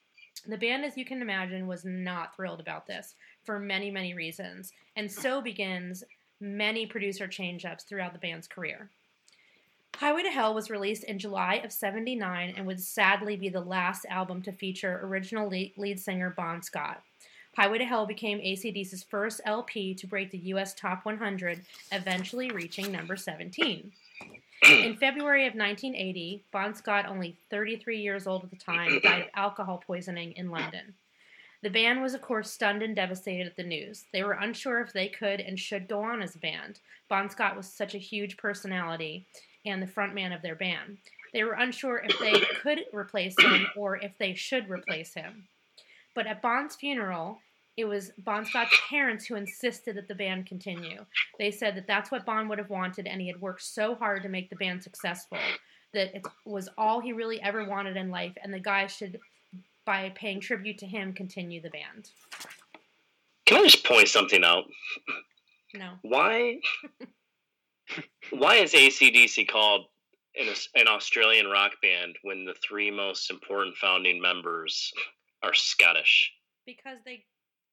[0.47, 4.73] The band, as you can imagine, was not thrilled about this for many, many reasons,
[4.95, 6.03] and so begins
[6.41, 8.89] many producer change ups throughout the band's career.
[9.95, 14.05] Highway to Hell was released in July of 79 and would sadly be the last
[14.09, 17.03] album to feature original lead, lead singer Bon Scott.
[17.55, 22.91] Highway to Hell became ACDC's first LP to break the US Top 100, eventually reaching
[22.91, 23.91] number 17.
[24.65, 29.27] In February of 1980, Bon Scott, only 33 years old at the time, died of
[29.35, 30.93] alcohol poisoning in London.
[31.61, 34.05] The band was, of course, stunned and devastated at the news.
[34.11, 36.79] They were unsure if they could and should go on as a band.
[37.09, 39.25] Bon Scott was such a huge personality
[39.65, 40.97] and the frontman of their band.
[41.33, 45.47] They were unsure if they could replace him or if they should replace him.
[46.13, 47.39] But at Bon's funeral,
[47.75, 51.05] it was Bon Scott's parents who insisted that the band continue.
[51.39, 54.21] They said that that's what Bon would have wanted, and he had worked so hard
[54.23, 55.39] to make the band successful
[55.93, 59.19] that it was all he really ever wanted in life, and the guy should,
[59.85, 62.09] by paying tribute to him, continue the band.
[63.45, 64.65] Can I just point something out?
[65.73, 65.93] No.
[66.03, 66.59] Why?
[68.29, 69.87] why is ACDC called
[70.39, 74.91] an, an Australian rock band when the three most important founding members
[75.41, 76.31] are Scottish?
[76.65, 77.25] Because they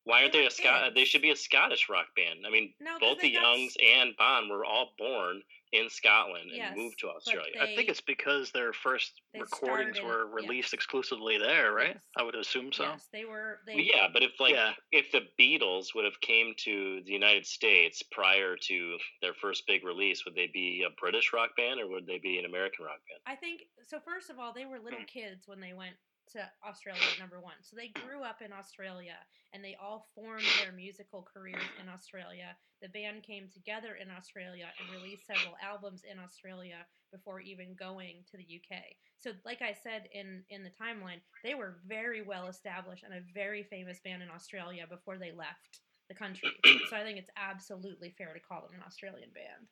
[0.05, 0.95] Why aren't They they a Scot?
[0.95, 2.41] They should be a Scottish rock band.
[2.47, 6.77] I mean, no, both the Youngs and Bon were all born in Scotland and Yes,
[6.77, 7.53] moved to Australia.
[7.61, 10.35] I think it's because their first recordings started- were yeah.
[10.47, 11.95] released exclusively there, right?
[11.95, 12.05] Yes.
[12.17, 12.85] I would assume so.
[12.85, 13.61] Yes, they were.
[13.67, 14.75] They, Well, yeah, but if like Yeah.
[14.91, 19.85] if the Beatles would have came to the United States prior to their first big
[19.85, 22.99] release, would they be a British rock band or would they be an American rock
[23.09, 23.21] band?
[23.27, 24.01] I think so.
[24.01, 25.05] First of all, they were little Hmm.
[25.05, 25.95] kids when they went
[26.33, 27.03] to Australia.
[27.19, 29.17] Number one, so they grew up in Australia,
[29.53, 32.57] and they all formed their musical careers in Australia.
[32.83, 38.23] The band came together in Australia and released several albums in Australia before even going
[38.31, 38.83] to the UK.
[39.19, 43.27] So, like I said in in the timeline, they were very well established and a
[43.35, 46.49] very famous band in Australia before they left the country.
[46.91, 49.67] So, I think it's absolutely fair to call them an Australian band.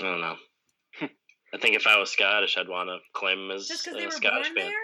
[0.00, 0.36] I don't know.
[1.54, 4.00] I think if I was Scottish, I'd want to claim them as Just because a
[4.00, 4.74] they were Scottish born band.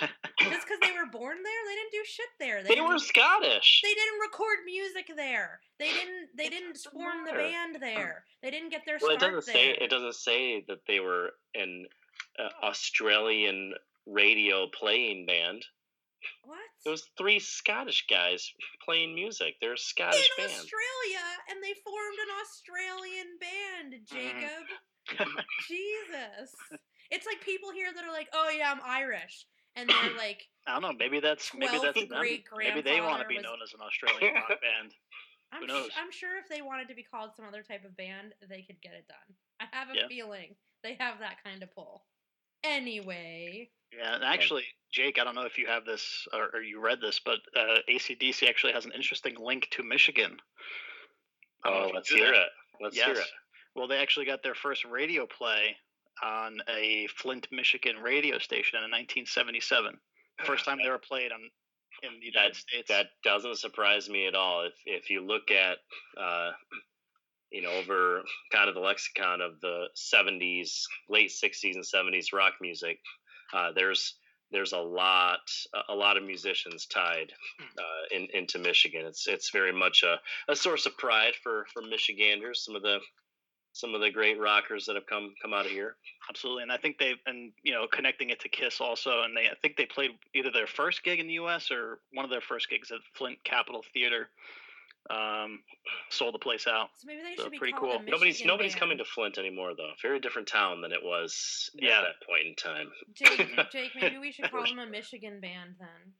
[0.00, 0.08] there.
[0.50, 2.62] Just because they were born there, they didn't do shit there.
[2.62, 3.82] They, didn't, were Scottish.
[3.82, 5.60] They didn't record music there.
[5.78, 6.28] They didn't.
[6.36, 8.24] They didn't form the band there.
[8.42, 9.54] They didn't get their well, it doesn't there.
[9.54, 11.86] say it doesn't say that they were an
[12.38, 13.74] uh, Australian
[14.06, 15.64] radio playing band.
[16.44, 16.58] What?
[16.84, 18.50] It was three Scottish guys
[18.84, 19.54] playing music.
[19.60, 20.50] They're a in Scottish band.
[20.50, 23.90] Australia, and they formed an Australian band.
[24.06, 24.64] Jacob,
[25.68, 26.54] Jesus,
[27.10, 30.72] it's like people here that are like, "Oh yeah, I'm Irish," and they're like, I
[30.72, 30.92] don't know.
[30.98, 32.20] Maybe that's maybe that's them.
[32.20, 34.92] Maybe they want to be was- known as an Australian rock band.
[35.52, 35.90] I'm, Who sh- knows?
[35.98, 38.80] I'm sure if they wanted to be called some other type of band, they could
[38.82, 39.34] get it done.
[39.60, 40.08] I have a Yeah.
[40.08, 42.04] feeling they have that kind of pull.
[42.64, 46.80] Anyway, Yeah, and actually, Jake, I don't know if you have this or, or you
[46.80, 50.36] read this, but uh, ACDC actually has an interesting link to Michigan.
[51.64, 52.34] I don't know Oh, let's hear that.
[52.34, 52.48] it.
[52.80, 53.06] Let's yes.
[53.06, 53.26] hear it.
[53.74, 55.76] Well, they actually got their first radio play
[56.22, 59.98] on a Flint, Michigan radio station in 1977.
[60.44, 61.40] First time they were played on
[62.02, 62.88] in the United States.
[62.88, 64.64] That doesn't surprise me at all.
[64.64, 65.78] If if you look at
[66.20, 66.52] uh,
[67.50, 72.54] you know over kind of the lexicon of the '70s, late '60s and '70s rock
[72.60, 72.98] music,
[73.52, 74.14] uh, there's
[74.50, 75.40] there's a lot
[75.88, 79.04] a lot of musicians tied uh, in, into Michigan.
[79.06, 82.64] It's it's very much a, a source of pride for for Michiganders.
[82.64, 83.00] Some of the
[83.78, 85.94] some of the great rockers that have come come out of here.
[86.28, 89.42] Absolutely, and I think they and you know connecting it to Kiss also, and they
[89.46, 91.70] I think they played either their first gig in the U.S.
[91.70, 94.28] or one of their first gigs at Flint Capitol Theater.
[95.10, 95.60] Um,
[96.10, 96.90] sold the place out.
[96.98, 98.06] so maybe they So should be pretty called cool.
[98.08, 98.80] a nobody's nobody's band.
[98.80, 99.92] coming to Flint anymore though.
[100.02, 102.00] Very different town than it was Yeah.
[102.00, 102.90] at that point in time.
[103.14, 106.12] Jake, Jake, maybe we should call them a Michigan band then.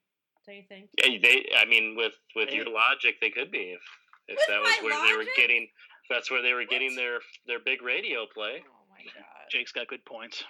[0.46, 0.88] Do you think?
[0.96, 1.44] Yeah, they.
[1.58, 2.56] I mean, with with Hey.
[2.56, 3.82] your logic, they could be if
[4.28, 5.68] if With that was my where they were getting.
[6.08, 8.62] If that's where they were getting their their big radio play.
[8.64, 9.50] Oh my god.
[9.50, 10.42] Jake's got good points.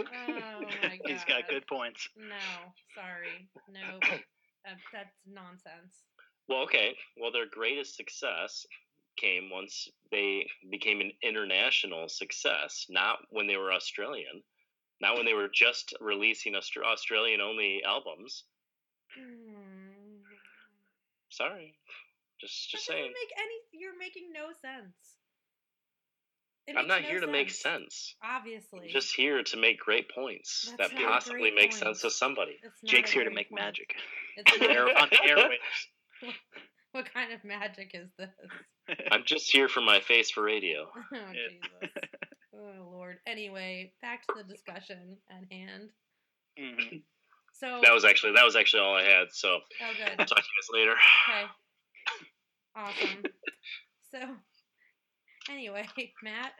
[0.00, 1.00] Oh my god.
[1.04, 2.08] He's got good points.
[2.16, 3.48] No, sorry.
[3.68, 4.02] Nope.
[4.64, 6.04] Uh, that's nonsense.
[6.48, 6.96] Well, okay.
[7.20, 8.64] Well, their greatest success
[9.16, 14.42] came once they became an international success, not when they were Australian,
[15.00, 18.44] not when they were just releasing Aust- Australian only albums.
[19.18, 20.22] Mm.
[21.28, 21.74] Sorry.
[22.42, 23.04] Just just that saying.
[23.14, 23.54] make any.
[23.80, 24.94] You're making no sense.
[26.66, 28.14] It I'm not no here to make sense.
[28.22, 31.74] Obviously, I'm just here to make great points That's that possibly make point.
[31.74, 32.58] sense to somebody.
[32.84, 33.62] Jake's here to make point.
[33.62, 33.94] magic
[34.36, 36.32] It's not Air, a on the airwaves.
[36.92, 38.28] What kind of magic is this?
[39.10, 40.86] I'm just here for my face for radio.
[41.14, 41.48] Oh Yeah.
[41.48, 41.94] Jesus!
[42.54, 43.16] Oh Lord.
[43.26, 45.88] Anyway, back to the discussion at hand.
[46.60, 47.02] Mhm.
[47.54, 49.28] So That was actually that was actually all I had.
[49.32, 50.18] So oh I'll good.
[50.18, 50.92] talk to you guys later.
[50.92, 51.46] Okay.
[52.76, 53.22] Awesome.
[54.10, 54.18] So
[55.50, 55.86] anyway,
[56.22, 56.52] Matt.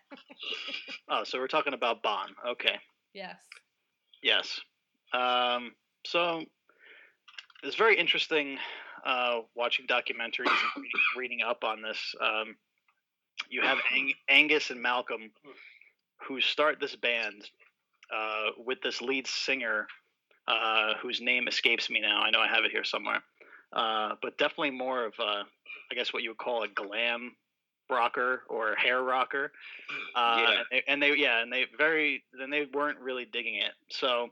[1.09, 2.29] Oh, so we're talking about Bon.
[2.47, 2.77] Okay.
[3.15, 3.37] yes.
[4.23, 4.61] Yes.
[5.13, 5.73] Um,
[6.07, 6.45] so
[7.63, 8.59] it's very interesting
[9.05, 10.85] uh, watching documentaries and
[11.17, 12.15] reading, up on this.
[12.21, 12.57] Um,
[13.51, 15.31] you have Ang- Angus and Malcolm
[16.27, 17.51] who start this band
[18.15, 19.87] uh, with this lead singer
[20.47, 22.21] uh, whose name escapes me now.
[22.23, 23.23] I know I have it here somewhere.
[23.73, 25.43] Uh, but definitely more of, a,
[25.93, 27.37] I guess, what you would call a glam
[27.91, 29.53] rocker or hair rocker.
[30.15, 30.51] Uh, Yeah.
[30.51, 33.73] and, they, and they, yeah, and they very, then they weren't really digging it.
[33.89, 34.31] So,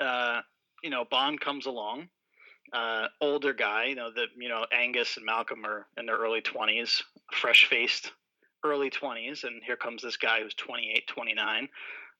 [0.00, 0.40] uh,
[0.82, 2.08] you know, Bon comes along,
[2.72, 6.40] uh, older guy, you know, the, you know, Angus and Malcolm are in their early
[6.42, 8.12] 20s, fresh faced
[8.64, 9.44] early 20s.
[9.44, 11.68] And here comes this guy who's 28, 29.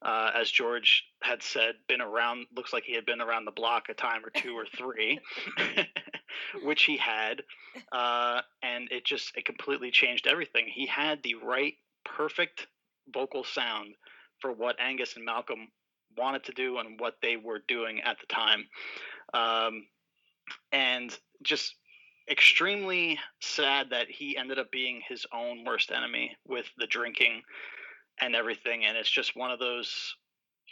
[0.02, 3.88] Uh, as George had said, been around, looks like he had been around the block
[3.90, 5.20] a time or two or three,
[6.62, 7.42] which he had.
[7.92, 10.66] Uh, and it just, it completely changed everything.
[10.66, 12.66] He had the right, perfect
[13.12, 13.94] vocal sound
[14.38, 15.68] for what Angus and Malcolm
[16.16, 18.66] wanted to do and what they were doing at the time.
[19.34, 19.86] Um,
[20.72, 21.74] and just
[22.30, 27.42] extremely sad that he ended up being his own worst enemy with the drinking
[28.20, 28.84] and everything.
[28.84, 30.14] And it's just one of those,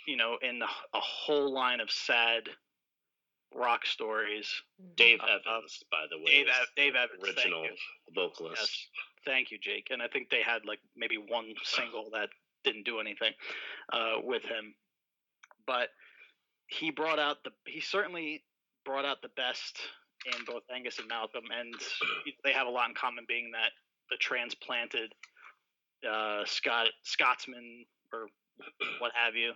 [0.07, 2.49] you know, in a whole line of sad
[3.55, 4.63] rock stories.
[4.83, 4.97] Mhm.
[4.97, 7.77] Dave Uh, Evans, by the way, Dave is Dave the Evans, original you.
[8.15, 8.61] vocalist.
[8.61, 8.89] Yes.
[9.25, 9.91] Thank you, Jake.
[9.91, 12.31] And I think they had like maybe one single that
[12.65, 13.33] didn't do anything
[13.93, 14.75] uh, with him,
[15.67, 15.91] but
[16.67, 18.45] he brought out the he certainly
[18.85, 19.79] brought out the best
[20.27, 21.75] in both Angus and Malcolm, and
[22.45, 23.73] they have a lot in common, being that
[24.11, 25.15] the transplanted
[26.09, 28.27] uh, Scot Scotsman or
[28.99, 29.53] what have you.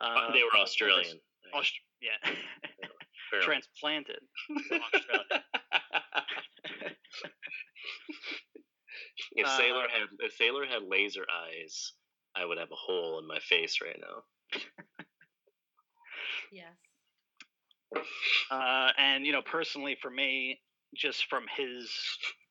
[0.00, 1.18] Uh, they were Australian.
[1.54, 2.16] Aust- yeah,
[3.30, 3.40] Fair.
[3.42, 4.18] transplanted
[9.32, 11.92] if Uh, Sailor had if Sailor had laser eyes,
[12.34, 14.24] I would have a hole in my face right now.
[16.52, 16.74] Yes.
[18.50, 20.60] Uh, and you know, personally, for me,
[20.94, 21.90] just from his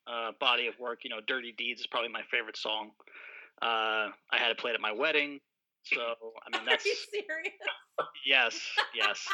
[0.08, 2.90] uh, body of work, you know, "Dirty Deeds" is probably my favorite song.
[3.62, 5.38] Uh, I had it played at my wedding,
[5.84, 7.54] so I mean, that's Are you serious?
[8.26, 8.60] yes,
[8.94, 9.28] yes.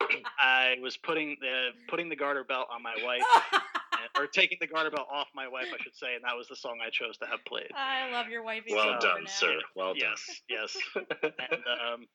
[0.38, 4.66] I was putting the putting the garter belt on my wife, and, or taking the
[4.66, 7.16] garter belt off my wife, I should say, and that was the song I chose
[7.18, 7.70] to have played.
[7.74, 8.64] I love your wife.
[8.68, 9.30] Well more done, now.
[9.30, 9.58] sir.
[9.76, 10.76] Well yes, yes.
[10.96, 12.06] And um,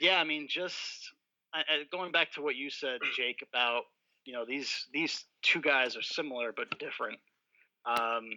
[0.00, 1.12] yeah, I mean, just
[1.52, 3.82] I, I, going back to what you said, Jake, about
[4.24, 7.18] you know these these two guys are similar but different.
[7.86, 8.30] Um,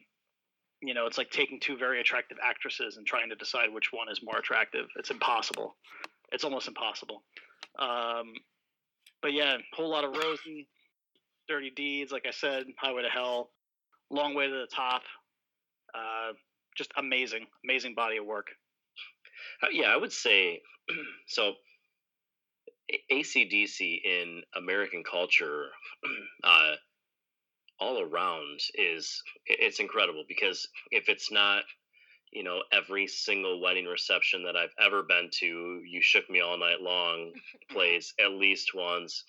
[0.82, 4.10] you know, it's like taking two very attractive actresses and trying to decide which one
[4.10, 4.86] is more attractive.
[4.96, 5.76] It's impossible.
[6.32, 7.24] It's almost impossible.
[7.80, 8.34] Um,
[9.22, 10.68] but yeah, whole lot of Rosie,
[11.48, 13.50] Dirty Deeds, like I said, Highway to Hell,
[14.10, 15.02] Long Way to the Top.
[15.96, 16.34] Uh,
[16.76, 18.48] just amazing, amazing body of work.
[19.64, 20.62] Uh, yeah, I would say
[21.28, 21.54] so.
[23.12, 25.66] ACDC in American culture,
[26.46, 26.72] uh,
[27.80, 31.64] all around is it's incredible because if it's not,
[32.32, 36.58] you know, every single wedding reception that I've ever been to, "You Shook Me All
[36.58, 37.34] Night Long"
[37.70, 39.24] plays at least once.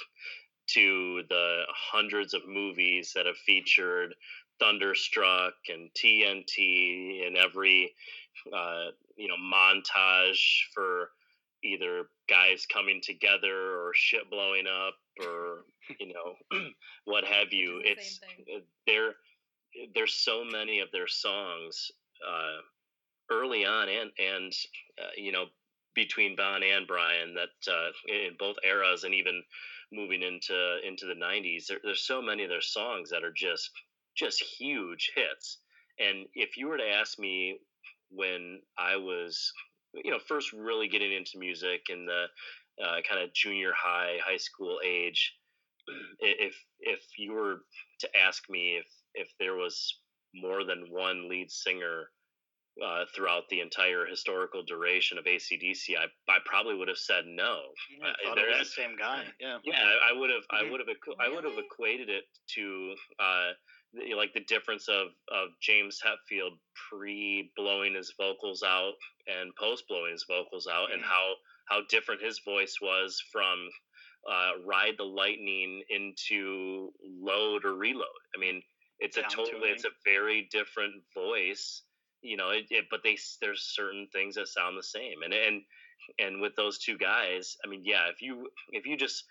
[0.72, 4.14] To the hundreds of movies that have featured
[4.60, 7.94] Thunderstruck and TNT and every
[8.52, 11.10] uh, you know montage for
[11.64, 15.64] either guys coming together or shit blowing up or
[16.00, 16.58] you know
[17.04, 18.56] what have you it's thing.
[18.56, 19.14] uh, there
[19.94, 21.90] there's so many of their songs
[22.26, 22.60] uh,
[23.30, 24.52] early on and and
[25.00, 25.46] uh, you know
[25.94, 29.42] between Bon and Brian that uh, in both eras and even
[29.92, 33.70] moving into into the 90s there, there's so many of their songs that are just
[34.16, 35.58] just huge hits
[35.98, 37.58] and if you were to ask me
[38.10, 39.52] when I was
[39.94, 42.26] you know first really getting into music in the
[42.82, 45.34] uh, kind of junior high, high school age.
[46.20, 47.62] If if you were
[48.00, 50.00] to ask me if if there was
[50.34, 52.10] more than one lead singer
[52.84, 57.60] uh, throughout the entire historical duration of ACDC, I, I probably would have said no.
[58.04, 59.24] I thought it was the same guy.
[59.40, 60.44] Yeah, yeah, I would have.
[60.50, 62.24] I would have, I would have equated it
[62.54, 63.50] to uh,
[63.94, 66.58] the, like the difference of of James Hetfield
[66.90, 68.94] pre blowing his vocals out
[69.26, 71.34] and post blowing his vocals out, and how
[71.68, 73.68] how different his voice was from
[74.30, 78.06] uh, Ride the Lightning into Load or Reload.
[78.36, 78.62] I mean,
[78.98, 81.82] it's a totally, it's a very different voice
[82.22, 85.62] you know, it, it, but they there's certain things that sound the same, and and
[86.18, 89.24] and with those two guys, I mean, yeah, if you if you just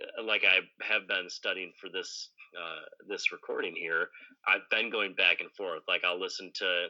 [0.00, 4.08] uh, like I have been studying for this uh, this recording here,
[4.46, 5.82] I've been going back and forth.
[5.88, 6.86] Like I'll listen to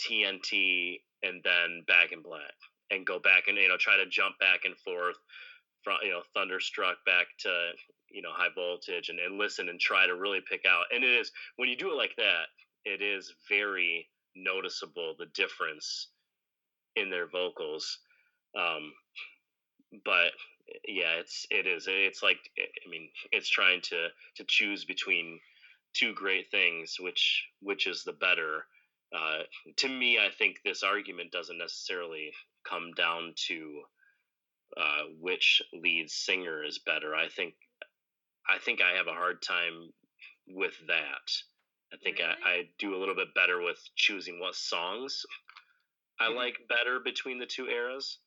[0.00, 2.54] TNT and then Back in Black,
[2.94, 5.16] and go back and you know try to jump back and forth
[5.82, 7.70] from you know Thunderstruck back to
[8.10, 10.86] you know High Voltage, and, and listen and try to really pick out.
[10.94, 12.46] And it is when you do it like that,
[12.84, 16.08] it is very noticeable the difference
[16.96, 17.98] in their vocals.
[18.58, 18.92] Um,
[20.04, 20.32] but
[20.86, 25.40] yeah, it's it is it's like I mean it's trying to to choose between
[25.92, 28.64] two great things, which which is the better.
[29.14, 29.42] Uh,
[29.76, 32.32] to me, I think this argument doesn't necessarily
[32.68, 33.82] come down to
[34.76, 37.14] uh, which lead singer is better.
[37.14, 37.54] I think
[38.48, 39.90] I think I have a hard time
[40.48, 41.30] with that.
[41.92, 42.30] I think really?
[42.44, 45.24] I, I, do a little bit better with choosing what songs
[46.20, 46.36] I mm-hmm.
[46.36, 48.18] like better between the two eras,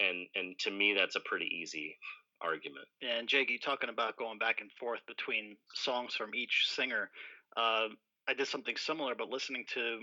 [0.00, 1.96] and and to me that's a pretty easy
[2.40, 2.86] argument.
[3.00, 7.10] Yeah, and Jake, you talking about going back and forth between songs from each singer.
[7.56, 7.88] Uh,
[8.28, 10.00] I did something similar, but listening to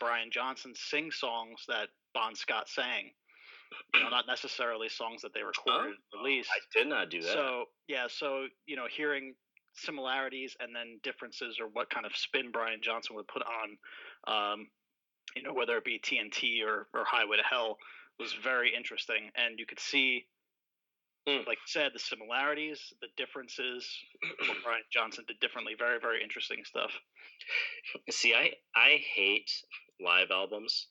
[0.00, 3.10] Brian Johnson sing songs that Bon Scott sang.
[3.94, 6.50] You know, not necessarily songs that they recorded oh, released.
[6.50, 7.32] I did not do that.
[7.32, 9.34] So yeah, so you know, hearing
[9.74, 14.66] similarities and then differences or what kind of spin Brian Johnson would put on, um,
[15.36, 17.78] you know, whether it be TNT or, or Highway to Hell
[18.18, 19.30] was very interesting.
[19.36, 20.26] And you could see,
[21.28, 21.46] mm.
[21.46, 23.88] like I said, the similarities, the differences,
[24.46, 25.74] what Brian Johnson did differently.
[25.78, 26.90] Very, very interesting stuff.
[28.10, 29.50] See, I, I hate
[30.00, 30.88] live albums.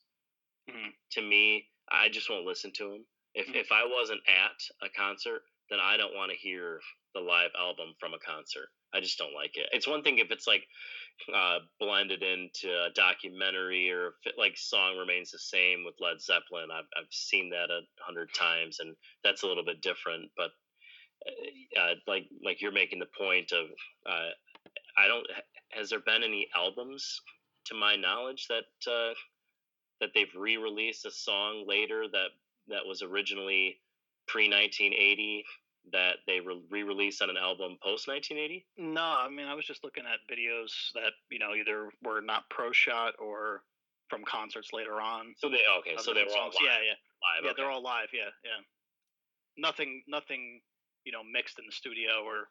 [0.69, 0.89] Mm-hmm.
[1.11, 3.05] To me, I just won't listen to them.
[3.33, 3.55] If, mm-hmm.
[3.55, 6.79] if I wasn't at a concert, then I don't want to hear
[7.13, 8.69] the live album from a concert.
[8.93, 9.67] I just don't like it.
[9.73, 10.63] It's one thing if it's like
[11.33, 16.21] uh, blended into a documentary or if it, like song remains the same with Led
[16.21, 16.69] Zeppelin.
[16.71, 20.31] I've I've seen that a hundred times, and that's a little bit different.
[20.37, 20.51] But
[21.25, 23.65] uh, uh, like like you're making the point of
[24.09, 24.29] uh,
[24.97, 25.27] I don't
[25.71, 27.21] has there been any albums
[27.65, 29.13] to my knowledge that uh,
[29.99, 32.29] that they've re-released a song later that
[32.69, 33.77] that was originally
[34.27, 35.45] pre 1980
[35.93, 38.65] that they re-released on an album post 1980?
[38.77, 42.49] No, I mean I was just looking at videos that you know either were not
[42.49, 43.63] pro shot or
[44.09, 45.35] from concerts later on.
[45.37, 46.63] So they okay, so they were all live.
[46.63, 47.41] yeah, yeah, live.
[47.43, 47.55] Yeah, okay.
[47.57, 48.09] they're all live.
[48.13, 48.63] Yeah, yeah.
[49.57, 50.61] Nothing, nothing,
[51.03, 52.47] you know, mixed in the studio or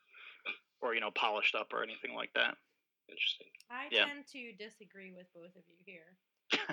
[0.80, 2.56] or you know polished up or anything like that.
[3.08, 3.50] Interesting.
[3.70, 4.06] I yeah.
[4.06, 6.18] tend to disagree with both of you here.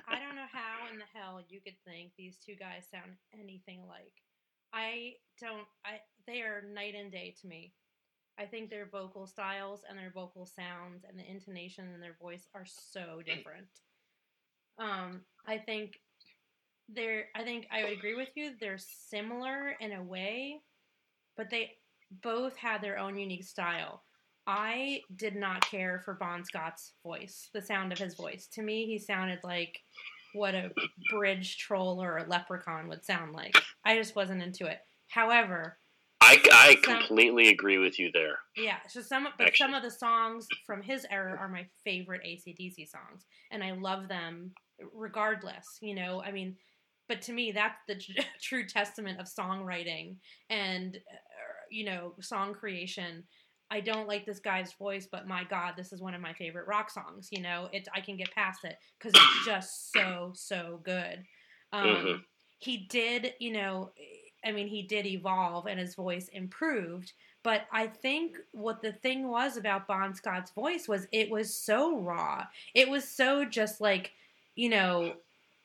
[0.09, 3.81] I don't know how in the hell you could think these two guys sound anything
[3.85, 4.13] alike.
[4.73, 5.67] I don't.
[5.85, 7.73] I they are night and day to me.
[8.39, 12.47] I think their vocal styles and their vocal sounds and the intonation in their voice
[12.55, 13.67] are so different.
[14.79, 15.99] Um, I think
[16.89, 17.25] they're.
[17.35, 18.53] I think I would agree with you.
[18.59, 20.61] They're similar in a way,
[21.37, 21.71] but they
[22.21, 24.03] both had their own unique style.
[24.45, 28.47] I did not care for Bon Scott's voice, the sound of his voice.
[28.53, 29.79] To me, he sounded like
[30.33, 30.71] what a
[31.09, 33.55] bridge troll or a leprechaun would sound like.
[33.85, 34.79] I just wasn't into it.
[35.07, 35.77] However,
[36.21, 38.39] I, I some, completely agree with you there.
[38.55, 39.65] Yeah, so some but Actually.
[39.65, 44.07] some of the songs from his era are my favorite ACDC songs, and I love
[44.07, 44.51] them
[44.93, 45.65] regardless.
[45.81, 46.55] You know, I mean,
[47.09, 48.01] but to me, that's the
[48.41, 50.15] true testament of songwriting
[50.49, 53.23] and uh, you know song creation
[53.73, 56.67] I don't like this guy's voice, but my God, this is one of my favorite
[56.67, 57.29] rock songs.
[57.31, 61.23] You know, it I can get past it because it's just so so good.
[61.71, 62.17] Um, mm-hmm.
[62.59, 63.89] He did, you know,
[64.45, 67.13] I mean, he did evolve and his voice improved.
[67.41, 71.99] But I think what the thing was about Bon Scott's voice was it was so
[71.99, 72.45] raw.
[72.75, 74.11] It was so just like,
[74.55, 75.15] you know,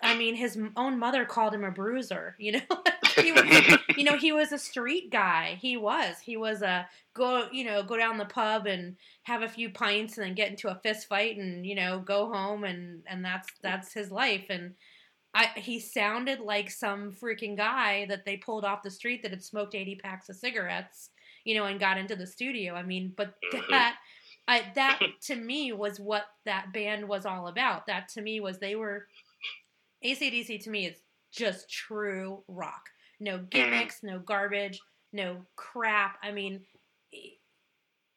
[0.03, 2.37] I mean, his own mother called him a bruiser.
[2.39, 2.83] You know,
[3.23, 5.59] he was, you know, he was a street guy.
[5.61, 6.17] He was.
[6.21, 10.17] He was a go, you know, go down the pub and have a few pints
[10.19, 13.49] and then get into a fist fight and you know go home and and that's
[13.63, 14.47] that's his life.
[14.51, 14.75] And
[15.35, 19.45] I he sounded like some freaking guy that they pulled off the street that had
[19.45, 21.11] smoked 80 packs of cigarettes,
[21.45, 22.75] you know, and got into the studio.
[22.75, 23.69] I mean, but Mhm.
[23.71, 23.97] that
[24.47, 27.87] I that to me was what that band was all about.
[27.87, 29.07] That to me was they were
[30.03, 31.03] ACDC to me is
[31.33, 32.89] just true rock.
[33.21, 33.47] No mm-hmm.
[33.51, 34.81] gimmicks, no garbage,
[35.13, 36.19] no crap.
[36.23, 36.61] I mean,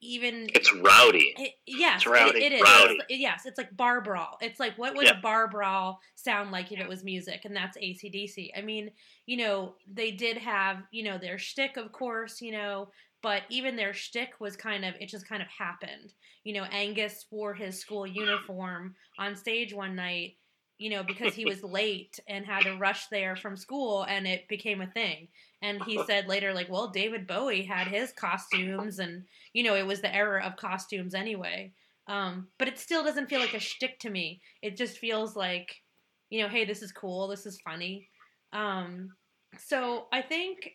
[0.03, 1.33] even It's rowdy.
[1.37, 2.43] it, yes, It's rowdy.
[2.43, 2.61] It, it is.
[2.61, 2.93] Rowdy.
[2.95, 4.37] It's- yes, it's like bar brawl.
[4.41, 5.19] It's like what would Yeah.
[5.19, 7.45] a bar brawl sound like if it was music?
[7.45, 8.51] And that's ACDC.
[8.57, 8.91] I mean,
[9.27, 12.89] you know, they did have, you know, their shtick, of course, you know,
[13.21, 16.13] but even their shtick was kind of, it just kind of happened.
[16.43, 20.37] You know, Angus wore his school uniform on stage one night,
[20.81, 24.47] you know, because he was late and had to rush there from school and it
[24.47, 25.27] became a thing.
[25.61, 29.85] And he said later, like, well, David Bowie had his costumes and, you know, it
[29.85, 31.71] was the era of costumes anyway.
[32.07, 34.41] Um, but it still doesn't feel like a shtick to me.
[34.63, 35.83] It just feels like,
[36.31, 38.09] you know, hey, this is cool, this is funny.
[38.51, 39.11] Um,
[39.59, 40.71] so I think,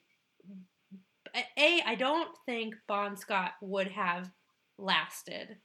[1.34, 4.30] a, I don't think Bon Scott would have
[4.78, 5.56] lasted,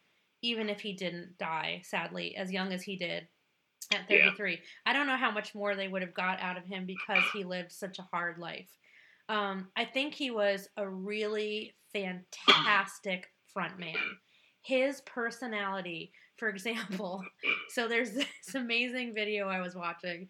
[0.42, 3.28] even if he didn't die, sadly, as young as he did
[3.92, 4.26] at Yeah.
[4.26, 4.60] 33.
[4.86, 7.44] I don't know how much more they would have got out of him because he
[7.44, 8.70] lived such a hard life.
[9.30, 13.96] Um, I think he was a really fantastic frontman.
[14.62, 17.24] His personality, for example,
[17.70, 20.28] so there's this amazing video I was watching,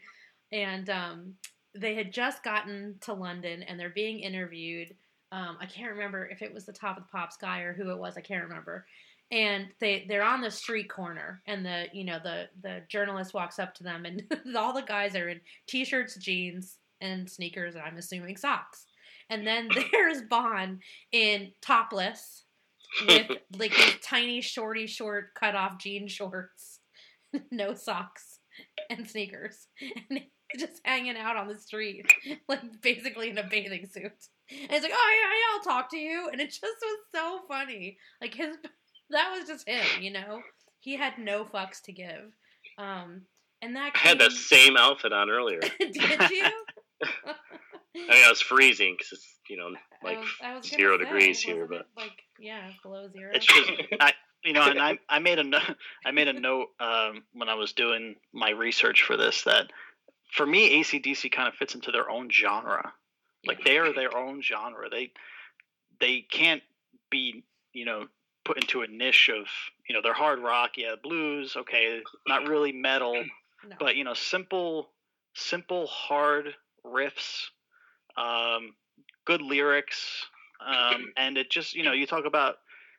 [0.51, 1.33] and um,
[1.73, 4.95] they had just gotten to London and they're being interviewed.
[5.31, 7.89] Um, I can't remember if it was the Top of the Pops guy or who
[7.91, 8.17] it was.
[8.17, 8.85] I can't remember.
[9.31, 13.59] And they they're on the street corner, and the you know the the journalist walks
[13.59, 14.23] up to them, and
[14.57, 18.85] all the guys are in t-shirts, jeans, and sneakers, and I'm assuming socks.
[19.29, 20.79] And then there's Bon
[21.11, 22.43] in topless
[23.07, 23.27] with
[23.57, 26.79] like these tiny, shorty, short, cut off jean shorts,
[27.51, 28.39] no socks,
[28.89, 29.67] and sneakers,
[30.09, 30.21] and
[30.59, 32.05] just hanging out on the street,
[32.47, 34.11] like basically in a bathing suit.
[34.49, 37.39] And he's like, "Oh yeah, yeah, I'll talk to you," and it just was so
[37.47, 37.97] funny.
[38.19, 38.57] Like his,
[39.11, 40.41] that was just him, you know.
[40.79, 42.31] He had no fucks to give.
[42.77, 43.21] Um,
[43.61, 45.59] and that I had the same outfit on earlier.
[45.79, 46.45] Did you?
[47.03, 47.35] I
[47.93, 49.69] mean, I was freezing because it's you know
[50.03, 53.31] like I was, I zero say, degrees here, but like yeah, below zero.
[53.33, 55.59] It's just I, you know, and I I made a no-
[56.05, 59.71] I made a note um, when I was doing my research for this that
[60.31, 62.93] for me ACDC kind of fits into their own genre.
[63.45, 63.63] Like Yeah.
[63.65, 64.89] they are their own genre.
[64.89, 65.11] They
[65.99, 66.63] they can't
[67.09, 67.43] be
[67.73, 68.05] you know
[68.43, 69.47] put into a niche of
[69.87, 73.15] you know they're hard rock, yeah, blues, okay, not really metal,
[73.67, 73.75] no.
[73.79, 74.89] but you know simple
[75.33, 76.53] simple hard
[76.85, 77.45] riffs
[78.17, 78.73] um,
[79.25, 80.25] good lyrics
[80.65, 82.55] um, and it just you know you talk about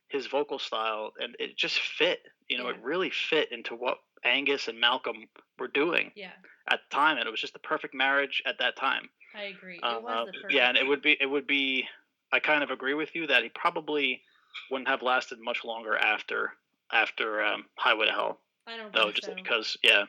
[0.08, 4.68] his vocal style and it just fit you know it really fit into what angus
[4.68, 5.16] and malcolm
[5.58, 6.30] were doing yeah,
[6.70, 9.76] at the time and it was just the perfect marriage at that time I agree.
[9.76, 10.52] It Uh, was the perfect.
[10.52, 11.88] yeah and it would be it would be
[12.32, 14.22] i kind of agree with you that he probably
[14.70, 16.52] wouldn't have lasted much longer after
[16.92, 19.34] after um, highway to hell I don't though think just so.
[19.34, 20.04] because yeah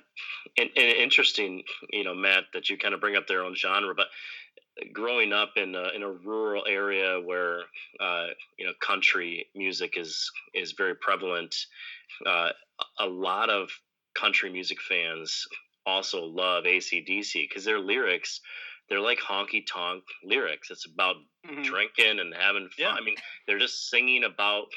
[0.57, 3.93] and, and interesting, you know, Matt, that you kind of bring up their own genre,
[3.95, 4.07] but
[4.91, 7.61] growing up in a, in a rural area where
[7.99, 8.27] uh,
[8.57, 11.55] you know country music is is very prevalent,
[12.25, 12.49] uh,
[12.99, 13.69] a lot of
[14.15, 15.47] country music fans
[15.85, 18.41] also love ACDC because their lyrics
[18.89, 20.69] they're like honky tonk lyrics.
[20.71, 21.15] It's about
[21.45, 21.63] Mhm.
[21.63, 22.75] drinking and having fun.
[22.77, 22.91] Yeah.
[22.93, 23.15] I mean,
[23.47, 24.67] they're just singing about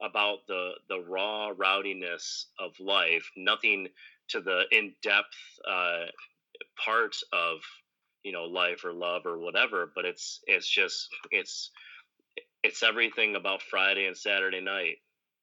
[0.00, 3.88] about the the raw rowdiness of life, nothing
[4.28, 5.34] to the in depth
[5.66, 6.06] uh,
[6.84, 7.60] parts of
[8.22, 9.90] you know life or love or whatever.
[9.94, 11.70] But it's it's just it's
[12.62, 14.96] it's everything about Friday and Saturday night.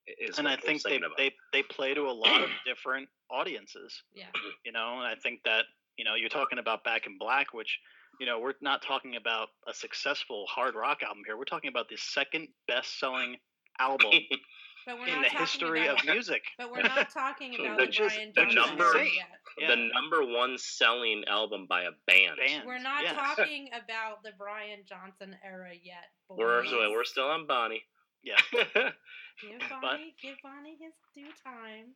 [0.07, 1.17] Is and I think they, about.
[1.17, 4.27] they they play to a lot of different audiences, yeah,
[4.63, 4.99] you know.
[4.99, 5.65] And I think that
[5.97, 7.79] you know you're talking about Back in Black, which
[8.19, 11.37] you know we're not talking about a successful hard rock album here.
[11.37, 13.37] We're talking about the second best-selling
[13.79, 14.11] album
[14.87, 16.43] in the history about, of music.
[16.57, 19.27] But we're not talking about The the, just- Brian the Johnson number- era yet.
[19.57, 19.69] Yeah.
[19.69, 22.35] the number one selling album by a band.
[22.45, 22.63] Band.
[22.67, 23.15] We're not yes.
[23.15, 26.11] talking about the Brian Johnson era yet.
[26.29, 26.71] We're boys.
[26.91, 27.81] we're still on Bonnie.
[28.21, 28.35] Yeah.
[28.51, 31.93] Give But- Bonnie, give Bonnie his due time.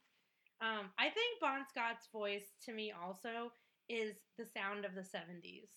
[0.62, 3.52] Um, I think Bon Scott's voice to me also
[3.90, 5.70] is the sound of the '70s.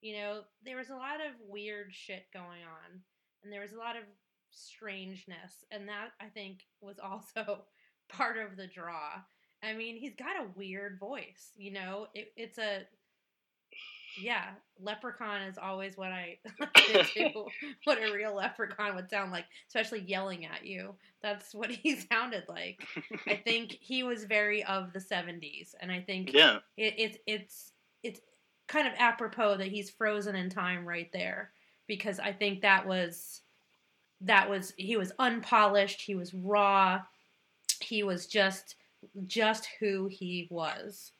[0.00, 3.00] You know, there was a lot of weird shit going on,
[3.42, 4.02] and there was a lot of
[4.50, 7.64] strangeness, and that I think was also
[8.08, 9.20] part of the draw.
[9.62, 11.52] I mean, he's got a weird voice.
[11.56, 12.82] You know, it, it's a
[14.20, 14.46] yeah,
[14.80, 16.38] leprechaun is always what I
[17.14, 17.46] do.
[17.84, 20.94] what a real leprechaun would sound like, especially yelling at you.
[21.22, 22.80] That's what he sounded like.
[23.28, 26.58] I think he was very of the '70s, and I think Yeah.
[26.76, 27.72] it, it's it's
[28.68, 31.50] kind of apropos that he's frozen in time right there
[31.86, 33.40] because I think that was
[34.20, 37.02] that was he was unpolished, he was raw,
[37.80, 38.76] he was just
[39.26, 41.12] just who he was.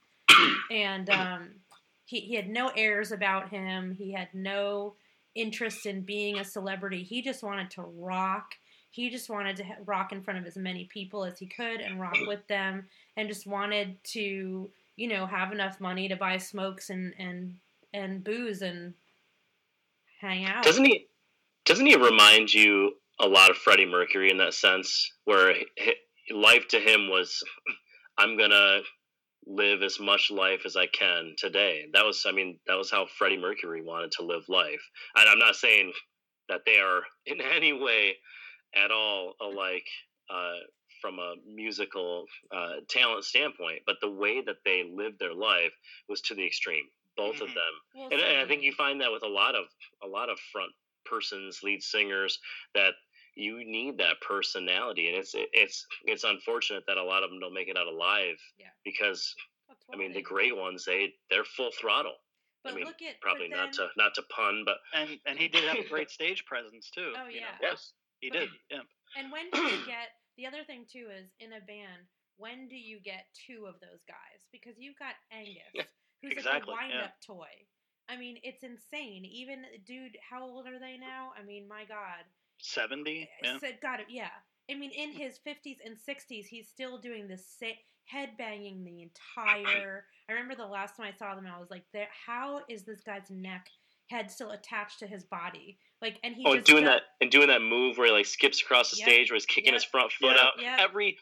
[0.70, 1.48] And um
[2.04, 3.92] he, he had no airs about him.
[3.92, 4.94] He had no
[5.34, 7.02] interest in being a celebrity.
[7.02, 8.54] He just wanted to rock.
[8.90, 12.00] He just wanted to rock in front of as many people as he could and
[12.00, 12.86] rock with them
[13.18, 17.54] and just wanted to, you know, have enough money to buy smokes and and
[17.94, 18.94] and booze and
[20.20, 20.64] hang out.
[20.64, 21.06] Doesn't he?
[21.64, 25.54] Doesn't he remind you a lot of Freddie Mercury in that sense, where
[26.34, 27.42] life to him was,
[28.18, 28.80] "I'm gonna
[29.46, 33.06] live as much life as I can today." That was, I mean, that was how
[33.06, 34.82] Freddie Mercury wanted to live life.
[35.14, 35.92] And I'm not saying
[36.48, 38.16] that they are in any way
[38.74, 39.86] at all alike
[40.28, 40.58] uh,
[41.00, 45.72] from a musical uh, talent standpoint, but the way that they lived their life
[46.08, 46.84] was to the extreme
[47.18, 47.44] both mm-hmm.
[47.44, 47.74] of them.
[47.94, 49.64] Well, and, and, I think you find that with a lot of
[50.02, 50.72] a lot of front
[51.04, 52.38] persons, lead singers,
[52.74, 52.92] that
[53.34, 57.52] you need that personality, and it's it's it's unfortunate that a lot of them don't
[57.52, 58.36] make it out alive.
[58.58, 58.66] Yeah.
[58.84, 59.34] Because
[59.92, 62.14] I mean, the great ones they they're full throttle.
[62.64, 65.38] But I mean, look at probably then, not to not to pun, but and and
[65.38, 67.12] he did have a great stage presence too.
[67.16, 67.40] Oh yeah.
[67.40, 67.68] Know?
[67.70, 68.48] Yes, he did.
[68.70, 68.80] Yeah.
[69.16, 72.08] And when did you get the other thing too is in a band
[72.38, 74.40] when do you get two of those guys?
[74.52, 75.90] Because you've got Angus,
[76.22, 77.34] who's exactly, like a wind up yeah.
[77.34, 77.52] toy.
[78.08, 79.24] I mean, it's insane.
[79.26, 81.32] Even dude, how old are they now?
[81.38, 82.24] I mean, my God.
[82.58, 83.28] Seventy.
[83.42, 83.58] Eh, yeah.
[83.58, 84.06] Said, got it.
[84.08, 84.30] Yeah.
[84.70, 87.74] I mean, in his fifties and sixties, he's still doing the same
[88.04, 90.04] head banging the entire.
[90.28, 91.84] I remember the last time I saw them, I was like,
[92.26, 93.68] "How is this guy's neck
[94.10, 97.60] head still attached to his body?" Like, and he oh, doing that and doing that
[97.60, 100.12] move where he like skips across the yep, stage, where he's kicking yep, his front
[100.12, 100.80] foot yep, out.
[100.80, 101.18] Every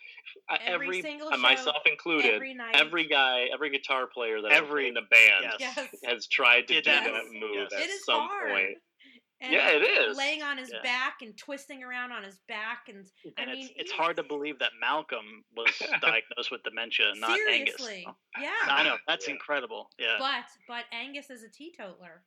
[0.51, 4.95] every, every uh, myself included, every, night, every, guy, every guitar player that every in
[4.95, 5.79] the band yes.
[6.05, 7.83] has tried to do that move yes.
[7.83, 8.51] at some hard.
[8.51, 8.79] point.
[9.41, 10.17] And yeah, it is.
[10.17, 10.81] Laying on his yeah.
[10.83, 13.07] back and twisting around on his back, and,
[13.37, 15.71] and I it's, mean, it's hard to believe that Malcolm was
[16.01, 18.07] diagnosed with dementia, not seriously.
[18.07, 18.15] Angus.
[18.41, 19.35] Yeah, I know that's yeah.
[19.35, 19.91] incredible.
[19.99, 22.23] Yeah, but but Angus is a teetotaler.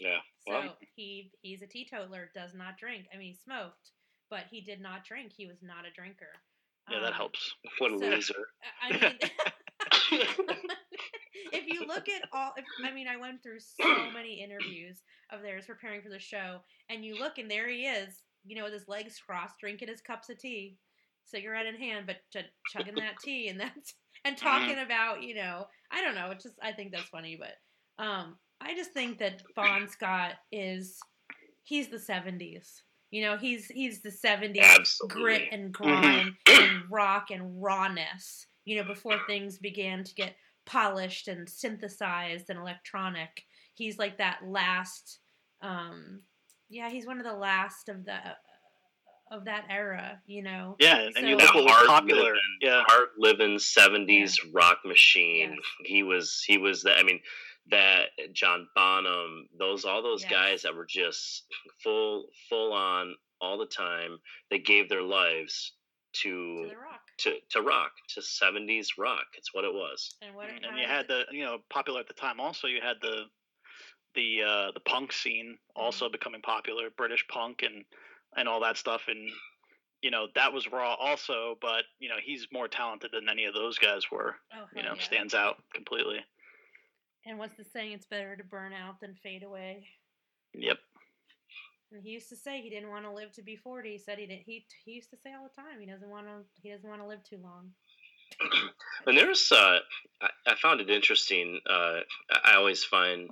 [0.00, 0.62] Yeah, well.
[0.62, 3.06] so he he's a teetotaler, does not drink.
[3.14, 3.90] I mean, he smoked,
[4.30, 5.32] but he did not drink.
[5.36, 6.32] He was not a drinker.
[6.90, 7.54] Yeah, that um, helps.
[7.78, 8.48] What a so, loser.
[8.82, 9.18] I mean,
[11.52, 14.98] if you look at all, if, I mean, I went through so many interviews
[15.32, 16.58] of theirs preparing for the show,
[16.90, 20.00] and you look, and there he is, you know, with his legs crossed, drinking his
[20.00, 20.76] cups of tea,
[21.24, 24.46] cigarette in hand, but ch- chugging that tea, and that's and mm-hmm.
[24.46, 26.30] talking about, you know, I don't know.
[26.30, 30.98] It's just I think that's funny, but um, I just think that Bon Scott is
[31.62, 32.80] he's the '70s.
[33.10, 38.46] You know, he's he's the '70s grit and grime and rock and rawness.
[38.64, 40.34] You know, before things began to get
[40.66, 43.44] polished and synthesized and electronic.
[43.74, 45.18] He's like that last.
[45.60, 46.22] Um,
[46.70, 48.18] yeah, he's one of the last of the
[49.30, 50.76] of that era, you know.
[50.78, 52.22] Yeah, and, so, you look what was popular.
[52.22, 54.50] Living, yeah, hard living seventies yeah.
[54.54, 55.50] rock machine.
[55.50, 55.60] Yes.
[55.84, 56.98] He was he was that.
[56.98, 57.20] I mean,
[57.70, 60.30] that John Bonham, those all those yes.
[60.30, 61.44] guys that were just
[61.82, 64.18] full full on all the time.
[64.50, 65.72] They gave their lives
[66.22, 67.00] to to rock.
[67.18, 71.06] To, to rock to 70s rock it's what it was and, what, and you had
[71.08, 73.24] the you know popular at the time also you had the
[74.14, 76.12] the uh, the punk scene also mm-hmm.
[76.12, 77.84] becoming popular british punk and
[78.36, 79.28] and all that stuff and
[80.02, 83.54] you know that was raw also but you know he's more talented than any of
[83.54, 85.02] those guys were oh, you know yeah.
[85.02, 86.18] stands out completely
[87.26, 87.92] and what's the saying?
[87.92, 89.86] It's better to burn out than fade away.
[90.54, 90.78] Yep.
[91.92, 93.92] And he used to say he didn't want to live to be forty.
[93.92, 94.42] He said he didn't.
[94.46, 96.44] He he used to say all the time he doesn't want to.
[96.62, 97.70] He doesn't want to live too long.
[99.06, 99.78] and there's, uh,
[100.22, 101.60] I, I, found it interesting.
[101.68, 102.00] Uh,
[102.44, 103.30] I always find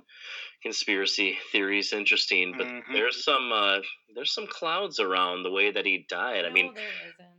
[0.61, 2.93] conspiracy theories interesting, but mm-hmm.
[2.93, 3.79] there's some uh,
[4.15, 6.43] there's some clouds around the way that he died.
[6.43, 6.73] No, I mean,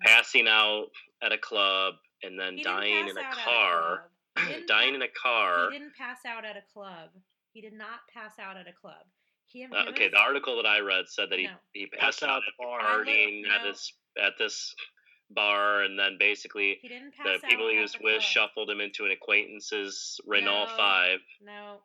[0.04, 0.86] passing out
[1.22, 4.10] at a club and then dying in a car.
[4.68, 5.70] dying in a car.
[5.70, 7.10] He didn't pass out at a club.
[7.52, 9.06] He did not pass out at a club.
[9.46, 11.52] He, uh, okay, the article that I read said that he, no.
[11.72, 13.70] he passed, out at the partying at no.
[13.70, 14.74] this at this
[15.30, 18.22] bar, and then basically the people he was with club.
[18.22, 21.18] shuffled him into an acquaintance's Renault no, Five.
[21.40, 21.76] No,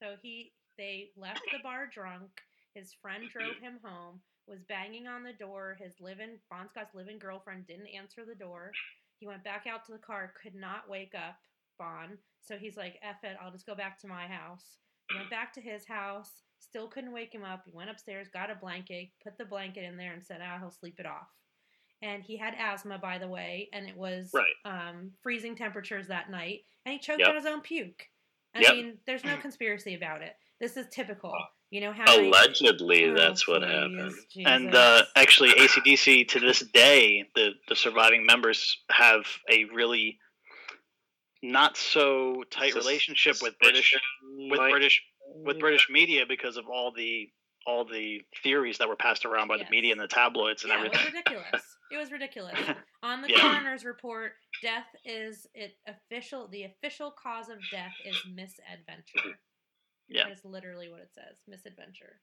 [0.00, 2.30] so he they left the bar drunk.
[2.74, 4.20] His friend drove him home.
[4.46, 5.76] Was banging on the door.
[5.78, 8.72] His living Bon Scott's living girlfriend didn't answer the door.
[9.18, 10.32] He went back out to the car.
[10.40, 11.36] Could not wake up.
[11.78, 12.18] Bon.
[12.40, 14.64] So he's like, F it, I'll just go back to my house.
[15.10, 17.62] He went back to his house, still couldn't wake him up.
[17.64, 20.70] He went upstairs, got a blanket, put the blanket in there, and said, ah, he'll
[20.70, 21.28] sleep it off.
[22.02, 24.44] And he had asthma, by the way, and it was right.
[24.64, 26.60] um, freezing temperatures that night.
[26.84, 27.30] And he choked yep.
[27.30, 28.06] on his own puke.
[28.54, 28.72] I Yep.
[28.72, 30.34] mean, there's no conspiracy about it.
[30.60, 31.32] This is typical.
[31.70, 34.14] You know how Allegedly, Oh, that's what please, happened.
[34.46, 35.12] And uh, Jesus.
[35.16, 40.18] actually, ACDC to this day, the the surviving members have a really
[41.42, 43.94] not so tight Sus- relationship with British
[44.50, 45.02] with might- British
[45.34, 47.30] with British media because of all the
[47.66, 49.66] all the theories that were passed around by Yes.
[49.66, 51.04] the media and the tabloids and yeah, it everything.
[51.04, 51.76] was ridiculous.
[51.92, 52.58] It was ridiculous.
[53.02, 53.40] On the Yeah.
[53.40, 54.32] coroner's report,
[54.62, 56.48] death is it official.
[56.48, 59.38] The official cause of death is misadventure.
[60.08, 60.24] Yeah.
[60.24, 61.36] That is literally what it says.
[61.46, 62.20] Misadventure.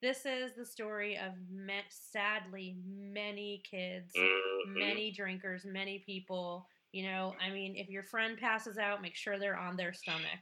[0.00, 4.66] This is the story of me- sadly many kids, Mhm.
[4.68, 6.66] many drinkers, many people.
[6.92, 10.40] You know, I mean, if your friend passes out, make sure they're on their stomach.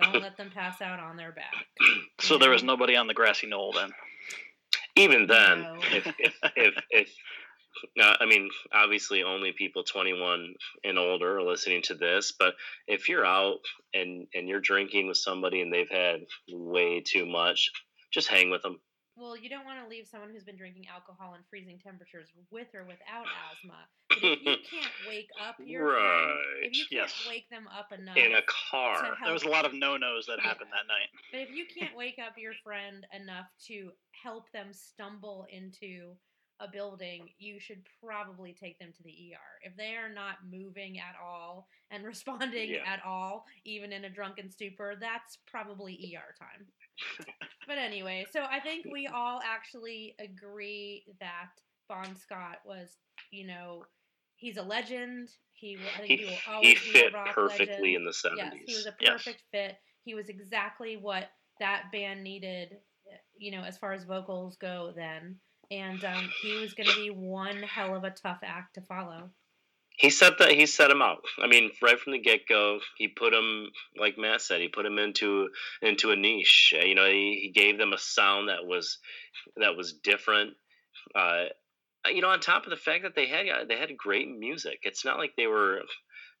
[0.00, 1.54] Don't let them pass out on their back.
[2.20, 3.90] So there was nobody on the grassy knoll then.
[4.96, 5.76] Even then, No.
[5.92, 7.14] if if if, if
[8.02, 12.32] uh, I mean, obviously, only people 21 and older are listening to this.
[12.32, 12.54] But
[12.86, 13.60] if you're out
[13.94, 16.20] and and you're drinking with somebody and they've had
[16.50, 17.70] way too much,
[18.12, 18.80] just hang with them.
[19.18, 22.68] Well, you don't want to leave someone who's been drinking alcohol in freezing temperatures with
[22.74, 23.78] or without asthma.
[24.08, 26.62] But if you can't wake up your friend, Right.
[26.62, 27.26] if you can't Yes.
[27.28, 29.04] wake them up enough, In a car.
[29.04, 30.48] help- There was a lot of no nos that Yeah.
[30.48, 31.08] happened that night.
[31.32, 33.92] but if you can't wake up your friend enough to
[34.22, 36.16] help them stumble into
[36.60, 39.60] a building, you should probably take them to the ER.
[39.62, 42.04] If they are not moving at all and
[42.54, 42.84] responding Yeah.
[42.84, 46.66] at all, even in a drunken stupor, that's probably ER time.
[47.66, 51.50] But anyway, so I think we all actually agree that
[51.88, 52.96] Bon Scott was,
[53.30, 53.84] you know,
[54.36, 55.28] he's a legend.
[55.52, 57.96] He, will- I think He, he, will he always be a fit rock perfectly legend.
[57.96, 58.36] in the 70s.
[58.36, 59.12] Yes, he was a Yes.
[59.24, 59.76] perfect fit.
[60.04, 61.30] He was exactly what
[61.60, 62.76] that band needed,
[63.36, 65.36] you know, as far as vocals go then.
[65.70, 69.28] And um, he was going to be one hell of a tough act to follow.
[69.98, 71.22] He set that he set him out.
[71.42, 73.66] I mean, right from the get go, he put him
[73.98, 75.48] like Matt said, he put him into
[75.82, 76.72] into a niche.
[76.76, 78.98] Uh, You know, he, he gave them a sound that was
[79.56, 80.54] that was different.
[81.14, 81.46] Uh,
[82.06, 84.78] you know, on top of the fact that they had they had great music.
[84.82, 85.82] It's not like they were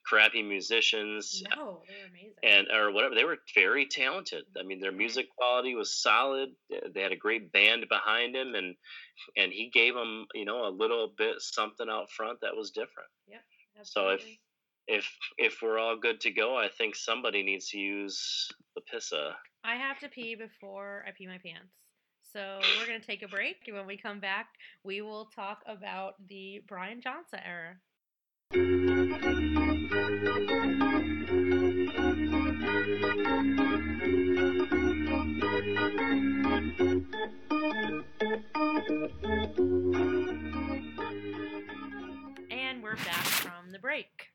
[0.08, 2.34] crappy musicians No, they were amazing.
[2.42, 3.14] and or whatever.
[3.14, 4.44] They were very talented.
[4.58, 6.50] I mean, their music quality was solid.
[6.94, 8.74] They had a great band behind him, and
[9.36, 13.10] and he gave them you know a little bit something out front that was different.
[13.82, 14.24] So if
[14.88, 15.06] if
[15.36, 19.32] if we're all good to go, I think somebody needs to use the pissa.
[19.64, 21.74] I have to pee before I pee my pants.
[22.32, 23.56] So we're going to take a break.
[23.66, 24.48] And when we come back,
[24.84, 27.76] we will talk about the Brian Johnson era.
[42.50, 44.28] And we're back from the break.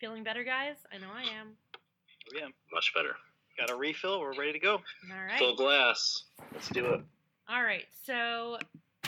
[0.00, 0.76] Feeling better, guys?
[0.92, 1.48] I know I am.
[1.76, 3.14] Oh, yeah, Much better.
[3.58, 4.20] got a refill.
[4.20, 4.72] We're ready to go.
[5.12, 5.38] All right.
[5.38, 6.24] Full glass.
[6.52, 7.00] Let's do it.
[7.48, 8.58] All right, so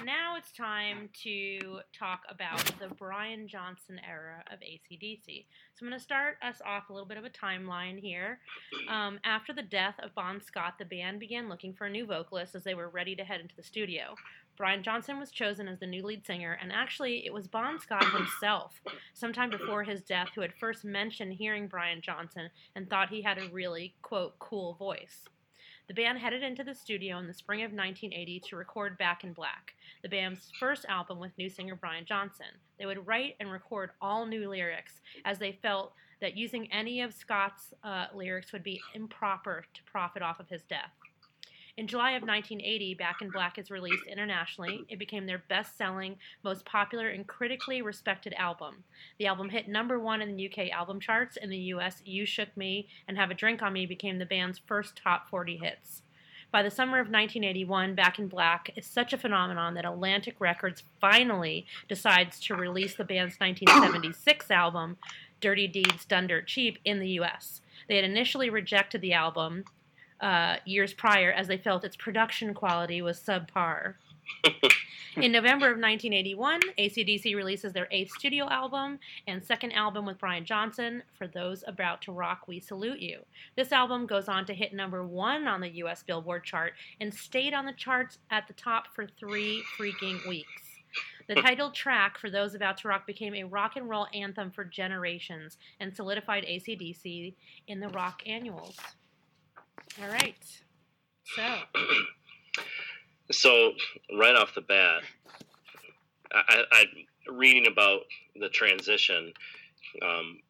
[0.05, 5.47] now it's time to talk about the Brian Johnson era of ACDC.
[5.75, 8.41] So I'm going to start us off a little bit of a timeline here.
[8.89, 12.55] Um, after the death of Bon Scott, the band began looking for a new vocalist
[12.55, 14.15] as they were ready to head into the studio.
[14.57, 18.05] Brian Johnson was chosen as the new lead singer, and actually, it was Bon Scott
[18.13, 18.81] himself,
[19.15, 23.39] sometime before his death, who had first mentioned hearing Brian Johnson and thought he had
[23.39, 25.29] a really, quote, cool voice.
[25.89, 29.33] The band headed into the studio in the spring of 1980 to record Back in
[29.33, 32.47] Black, the band's first album with new singer Brian Johnson.
[32.79, 37.13] They would write and record all new lyrics as they felt that using any of
[37.13, 40.93] Scott's uh, lyrics would be improper to profit off of his death.
[41.79, 44.85] In July of 1980, Back in Black is released internationally.
[44.91, 48.85] It became their best selling, most popular, and critically respected album.
[49.19, 51.39] The album hit number one in the UK album charts.
[51.39, 54.59] In the US, You Shook Me and Have a Drink on Me became the band's
[54.59, 56.03] first top 40 hits.
[56.51, 60.83] By the summer of 1981, Back in Black is such a phenomenon that Atlantic Records
[61.01, 64.99] finally decides to release the band's 1976 album,
[65.41, 67.63] Dirty Deeds Done Dirt Cheap, in the US.
[67.89, 69.65] They had initially rejected the album
[70.23, 73.95] uh, years prior as they felt its production quality was subpar.
[75.17, 80.47] In November of 1981, ACDC releases their eighth studio album and second album with Brian
[80.47, 83.21] Johnson, For Those About to Rock, We Salute You.
[83.55, 87.53] This album goes on to hit number one on the US Billboard chart and stayed
[87.53, 90.63] on the charts at the top for three freaking weeks.
[91.29, 94.65] The title track, For Those About to Rock, became a rock and roll anthem for
[94.65, 97.35] generations and solidified ACDC
[97.67, 98.79] in the rock annuals.
[100.03, 100.37] All right.
[101.35, 101.43] So,
[103.31, 103.73] So
[104.19, 105.03] right off the bat,
[106.35, 106.85] I, I,
[107.31, 108.01] reading about
[108.39, 109.33] the transition,
[110.03, 110.41] um,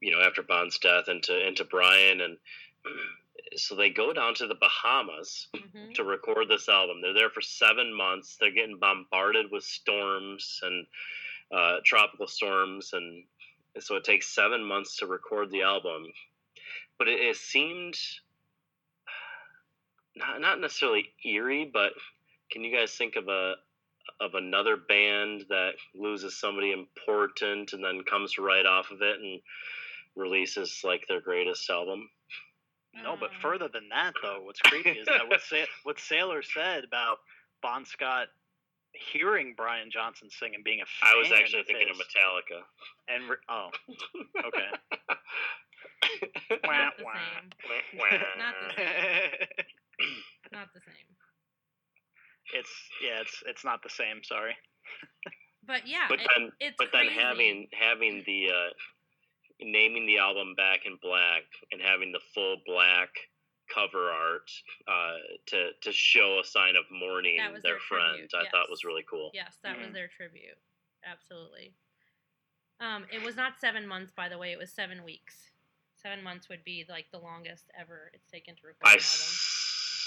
[0.00, 2.38] you know, after Bon's death into into Brian, and
[3.56, 5.94] so they go down to the Bahamas Mhm.
[5.94, 7.02] to record this album.
[7.02, 8.36] They're there for seven months.
[8.40, 10.86] They're getting bombarded with storms and
[11.50, 13.24] uh, tropical storms, and
[13.78, 16.06] so it takes seven months to record the album.
[16.98, 17.98] But it, it seemed
[20.16, 21.92] not not necessarily eerie, but
[22.50, 23.54] can you guys think of a
[24.20, 29.40] of another band that loses somebody important and then comes right off of it and
[30.16, 32.08] releases like their greatest album?
[32.94, 36.42] No, but Um, further than that, though, what's creepy is that what, Sa- what Sailor
[36.42, 37.18] said about
[37.62, 38.28] Bon Scott
[38.92, 42.60] hearing Brian Johnson sing and being a fan I was actually of thinking of Metallica.
[43.08, 43.70] and re- oh,
[44.46, 44.68] okay.
[46.66, 48.20] Not the same.
[48.38, 49.64] Not the
[50.52, 51.08] Not the same.
[52.54, 52.70] it's
[53.02, 54.22] yeah, it's it's not the same.
[54.22, 54.54] Sorry.
[55.66, 58.70] But yeah, but it- then, it's but then having having the uh,
[59.60, 63.08] naming the album Back in Black and having the full black
[63.72, 64.50] cover art
[64.88, 68.84] uh, to to show a sign of mourning their, their friend, tribute, I thought was
[68.84, 69.30] really cool.
[69.32, 69.92] Yes, that was Mhm.
[69.94, 70.58] their tribute.
[71.06, 71.72] Absolutely.
[72.80, 74.50] Um, it was not seven months, by the way.
[74.52, 75.50] It was seven weeks.
[75.94, 78.98] Seven months would be like the longest ever it's taken to record I an album.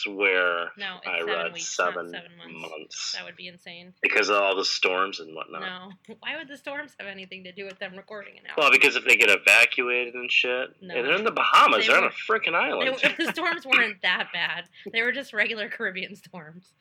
[0.06, 2.70] Swear No, I seven read weeks, seven, seven months.
[2.72, 3.94] months That would be insane.
[4.02, 5.62] because of all the storms and whatnot.
[5.62, 8.56] No, why would the storms have anything to do with them recording an album?
[8.58, 10.96] Well, because if they get evacuated and shit, No.
[10.96, 12.92] and they're in the Bahamas, They they are on a freaking island.
[12.92, 14.66] were- the storms weren't that bad.
[14.92, 16.74] They were just regular Caribbean storms.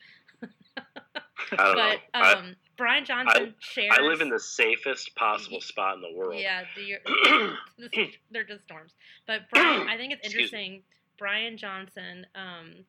[1.51, 1.97] I don't but know.
[2.13, 3.93] I- um, Brian Johnson shares.
[3.97, 6.37] I live in the safest possible spot in the world.
[6.41, 8.91] Yeah, the, they're just storms.
[9.25, 10.83] But Brian, I think it's interesting.
[11.17, 12.83] Brian Johnson um,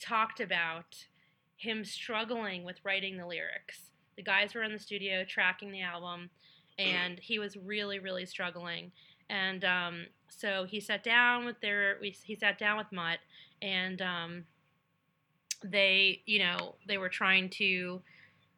[0.00, 1.06] talked about
[1.56, 3.90] him struggling with writing the lyrics.
[4.16, 6.30] The guys were in the studio tracking the album,
[6.78, 8.92] and he was really, really struggling.
[9.30, 13.18] And um, so he sat down with their, he sat down with Mutt,
[13.62, 14.44] and um,
[15.64, 18.02] they, you know, they were trying to,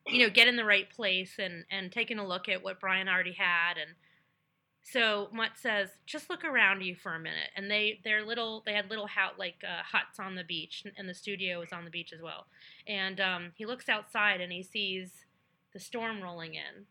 [0.06, 3.08] you know, get in the right place and and taking a look at what Brian
[3.08, 3.90] already had and
[4.92, 7.50] so Mutt says, just look around you for a minute.
[7.56, 11.08] And they, they're little, they had little house, like uh, huts on the beach, and
[11.08, 12.46] the studio was on the beach as well.
[12.86, 15.10] And um, he looks outside and he sees
[15.72, 16.86] the storm rolling in,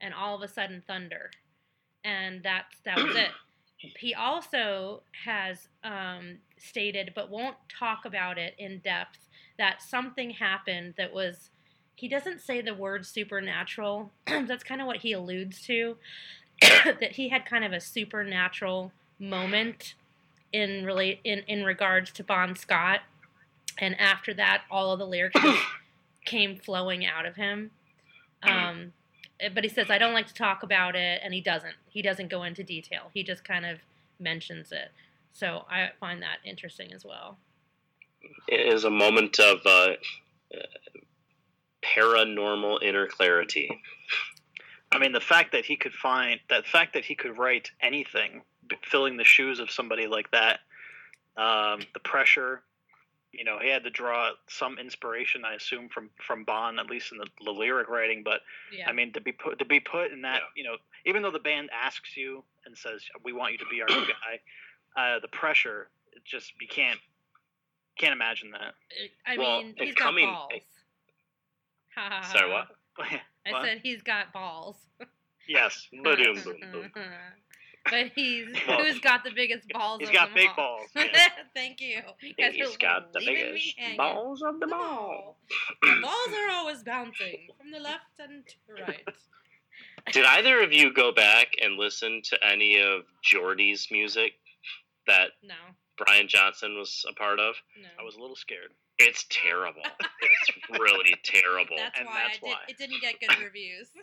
[0.00, 1.30] and all of a sudden thunder,
[2.04, 3.30] and that's that was it.
[4.00, 9.20] He also has um, stated, but won't talk about it in depth,
[9.56, 11.50] that something happened that was.
[11.94, 14.10] He doesn't say the word supernatural.
[14.26, 15.96] that's kind of what he alludes to.
[17.00, 19.94] that he had kind of a supernatural moment
[20.52, 23.00] in relate in, in regards to Bon Scott,
[23.78, 25.40] and after that, all of the lyrics
[26.24, 27.70] came flowing out of him.
[28.42, 28.92] Um,
[29.40, 31.74] eh, but he says I don't like to talk about it, and he doesn't.
[31.88, 33.10] He doesn't go into detail.
[33.12, 33.78] He just kind of
[34.18, 34.90] mentions it.
[35.32, 37.36] So I find that interesting as well.
[38.48, 39.92] It is a moment of uh,
[40.52, 40.58] uh,
[41.82, 43.80] paranormal inner clarity.
[44.92, 48.42] I mean, the fact that he could find that fact that he could write anything,
[48.82, 50.60] filling the shoes of somebody like that,
[51.36, 52.62] um, the pressure.
[53.32, 57.12] You know, he had to draw some inspiration, I assume, from from Bon, at least
[57.12, 58.22] in the, the lyric writing.
[58.24, 58.40] But
[58.72, 58.88] Yeah.
[58.88, 60.48] I mean, to be put to be put in that, Yeah.
[60.56, 63.82] you know, even though the band asks you and says we want you to be
[63.82, 64.40] our new guy,
[64.96, 66.98] uh, the pressure, it just you can't
[67.98, 68.74] can't imagine that.
[69.26, 70.62] I Well, mean, and he's coming- got balls.
[72.32, 72.68] Sorry, what?
[73.48, 73.64] I What?
[73.64, 74.76] said he's got balls.
[75.50, 75.88] Yes.
[76.04, 76.90] Ba-doom, boom, boom.
[77.90, 80.00] but he's Well, who's got the biggest balls.
[80.00, 80.56] He's of got big all.
[80.56, 80.90] balls.
[80.94, 81.30] yes.
[81.54, 82.02] Thank you.
[82.20, 84.82] You guys He's got the biggest balls of them The all.
[84.82, 85.38] ball.
[85.82, 89.08] The balls are always bouncing from the left and to the right.
[90.12, 94.32] Did either of you go back and listen to any of Geordie's music
[95.06, 95.54] that No,
[95.96, 97.54] Brian Johnson was a part of?
[97.80, 97.88] no.
[97.98, 98.72] I was a little scared.
[98.98, 99.82] It's terrible.
[100.48, 101.76] It's really terrible.
[101.76, 103.88] That's and why that's I did, it didn't get good reviews.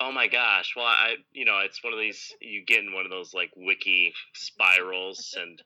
[0.00, 0.72] Oh my gosh.
[0.76, 3.50] Well, I, you know, it's one of these, you get in one of those like
[3.56, 5.62] wiki spirals and,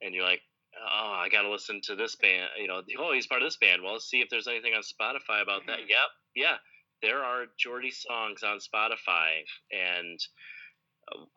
[0.00, 0.40] and you're like,
[0.80, 2.48] oh, I got to listen to this band.
[2.60, 3.82] You know, oh, he's part of this band.
[3.82, 5.80] Well, let's see if there's anything on Spotify about that.
[5.80, 5.98] Yep.
[6.36, 6.54] Yeah.
[7.02, 9.42] There are Geordie songs on Spotify.
[9.72, 10.20] And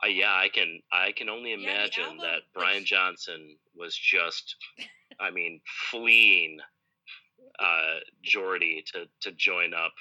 [0.04, 3.96] uh, yeah, I can, I can only Yeah, imagine album that Brian was- Johnson was
[3.96, 4.56] just,
[5.20, 6.60] I mean, fleeing
[7.60, 9.94] uh, Geordie to, to join up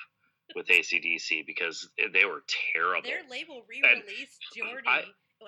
[0.54, 2.42] with ACDC because they were
[2.72, 3.08] terrible.
[3.08, 5.04] Their label re-released Geordie I-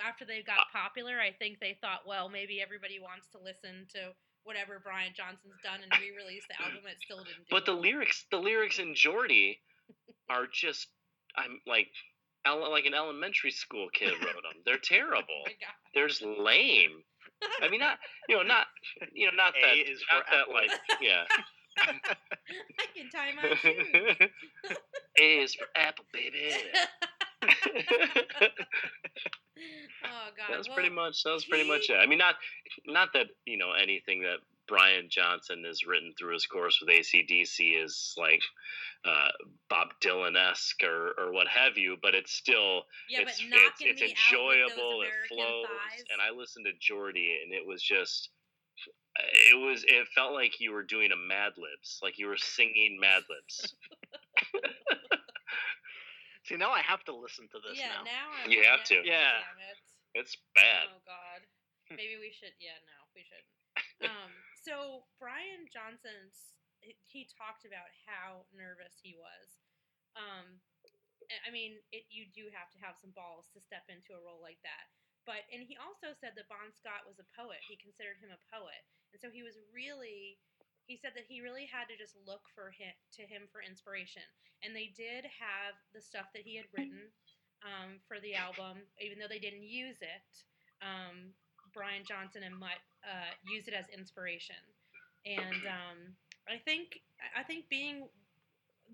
[0.07, 1.19] after they got popular.
[1.21, 4.13] I think they thought, well, maybe everybody wants to listen to
[4.45, 6.81] whatever Brian Johnson's done and re-release the album.
[6.87, 7.51] It still didn't do.
[7.51, 9.59] But the lyrics, the lyrics in Geordie
[10.31, 10.89] are just,
[11.37, 11.89] I'm like,
[12.47, 14.63] like an elementary school kid wrote them.
[14.65, 15.43] They're Oh terrible.
[15.47, 15.75] my God.
[15.95, 17.03] They're just lame.
[17.61, 17.99] I mean, not
[18.29, 18.67] you know, not
[19.13, 20.71] you know, not A that is for not that like
[21.03, 21.25] yeah.
[22.79, 24.31] I can tie my shoes.
[25.18, 26.53] A is for apple, baby.
[30.05, 30.47] oh God.
[30.51, 31.97] That's well, pretty much that was pretty much it.
[31.97, 32.37] I mean, not
[32.87, 37.85] not that you know anything that Brian Johnson has written through his course with ACDC
[37.85, 38.43] is like
[39.05, 39.29] uh,
[39.70, 44.03] Bob Dylan esque or, or what have you, but it's still Yeah, it's but it's,
[44.03, 45.03] it's enjoyable.
[45.03, 46.05] It flows, thighs.
[46.11, 48.31] and I listened to Geordie, and it was just.
[49.33, 49.85] It was.
[49.87, 53.75] It felt like you were doing a Mad Libs, like you were singing Mad Libs.
[56.47, 58.07] See, now I have to listen to this yeah, now.
[58.07, 59.03] now I'm, You have to.
[59.03, 59.43] Yeah.
[59.43, 59.79] Damn it.
[60.14, 60.87] It's bad.
[60.95, 61.43] Oh God.
[61.99, 62.55] Maybe we should.
[62.62, 63.51] Yeah, no, we shouldn't.
[64.07, 64.31] Um.
[64.62, 69.47] So Brian Johnson's he talked about how nervous he was.
[70.14, 70.62] Um.
[71.27, 74.23] I- I mean, it you do have to have some balls to step into a
[74.23, 74.87] role like that.
[75.27, 77.59] But and he also said that Bon Scott was a poet.
[77.66, 78.79] He considered him a poet,
[79.11, 80.39] and so he was really.
[80.87, 84.22] He said that he really had to just look for him to him for inspiration,
[84.62, 87.11] and they did have the stuff that he had written
[87.66, 90.31] um, for the album, even though they didn't use it.
[90.79, 91.35] Um,
[91.74, 94.62] Brian Johnson and Mutt uh, used it as inspiration,
[95.27, 95.99] and um,
[96.47, 97.03] I think
[97.35, 98.07] I think being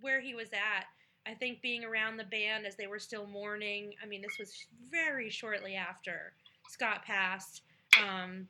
[0.00, 0.88] where he was at,
[1.26, 3.94] I think being around the band as they were still mourning.
[4.02, 6.32] I mean, this was very shortly after
[6.68, 7.62] Scott passed.
[8.02, 8.48] Um,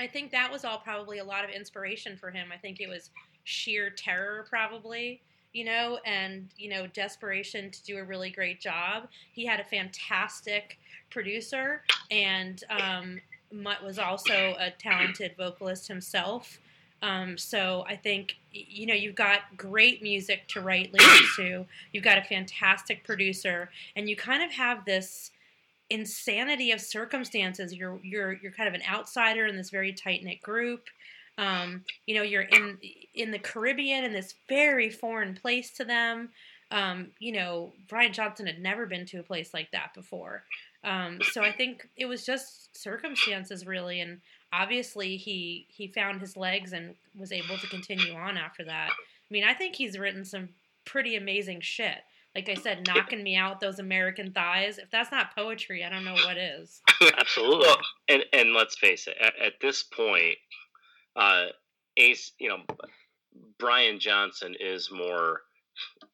[0.00, 2.48] I think that was all probably a lot of inspiration for him.
[2.52, 3.10] I think it was
[3.44, 5.20] sheer terror, probably,
[5.52, 9.08] you know, and, you know, desperation to do a really great job.
[9.32, 10.78] He had a fantastic
[11.10, 13.20] producer, and um,
[13.52, 16.58] Mutt was also a talented vocalist himself.
[17.04, 22.02] Um, so I think, you know, you've got great music to write lyrics to, you've
[22.02, 25.30] got a fantastic producer, and you kind of have this
[25.90, 27.74] insanity of circumstances.
[27.74, 30.86] You're you're you're kind of an outsider in this very tight knit group.
[31.36, 32.78] Um, you know, you're in
[33.14, 36.30] in the Caribbean in this very foreign place to them.
[36.70, 40.44] Um, you know, Brian Johnson had never been to a place like that before.
[40.82, 44.22] Um, so I think it was just circumstances really, and
[44.60, 48.90] obviously he he found his legs and was able to continue on after that.
[48.90, 50.50] I mean, I think he's written some
[50.84, 51.98] pretty amazing shit.
[52.34, 54.78] Like I said, knocking me out those American thighs.
[54.78, 56.80] If that's not poetry, I don't know what is.
[57.18, 57.66] Absolutely.
[57.66, 57.78] Well,
[58.08, 60.36] and and let's face it, at, at this point,
[61.16, 61.46] uh,
[61.96, 62.58] Ace, you know,
[63.58, 65.42] Brian Johnson is more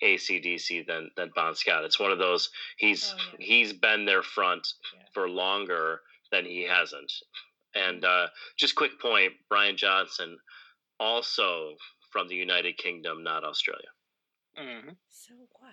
[0.02, 1.84] ACDC than than Bon Scott.
[1.84, 3.46] It's one of those he's Oh, yeah.
[3.46, 5.02] he's been their front Yeah.
[5.12, 7.12] for longer than he hasn't.
[7.74, 8.26] And uh,
[8.58, 10.38] just quick point, Brian Johnson,
[10.98, 11.74] also
[12.12, 13.88] from the United Kingdom, not Australia.
[14.58, 14.96] Mhm.
[15.10, 15.72] So what?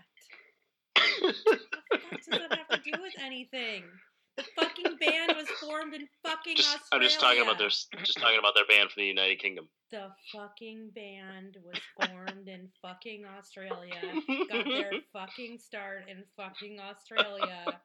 [1.21, 3.83] What the fuck does that have to do with anything?
[4.37, 6.87] The fucking band was formed in fucking Just Australia.
[6.91, 9.67] I'm just talking about their just talking about their band from the United Kingdom.
[9.89, 13.95] The fucking band was formed in fucking Australia.
[14.49, 17.79] Got their fucking start in fucking Australia.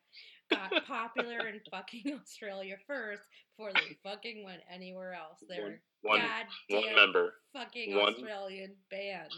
[0.52, 3.22] Got popular in fucking Australia first
[3.56, 5.38] before they fucking went anywhere else.
[5.48, 7.34] They're One goddamn one member.
[7.52, 9.30] fucking one- Australian band.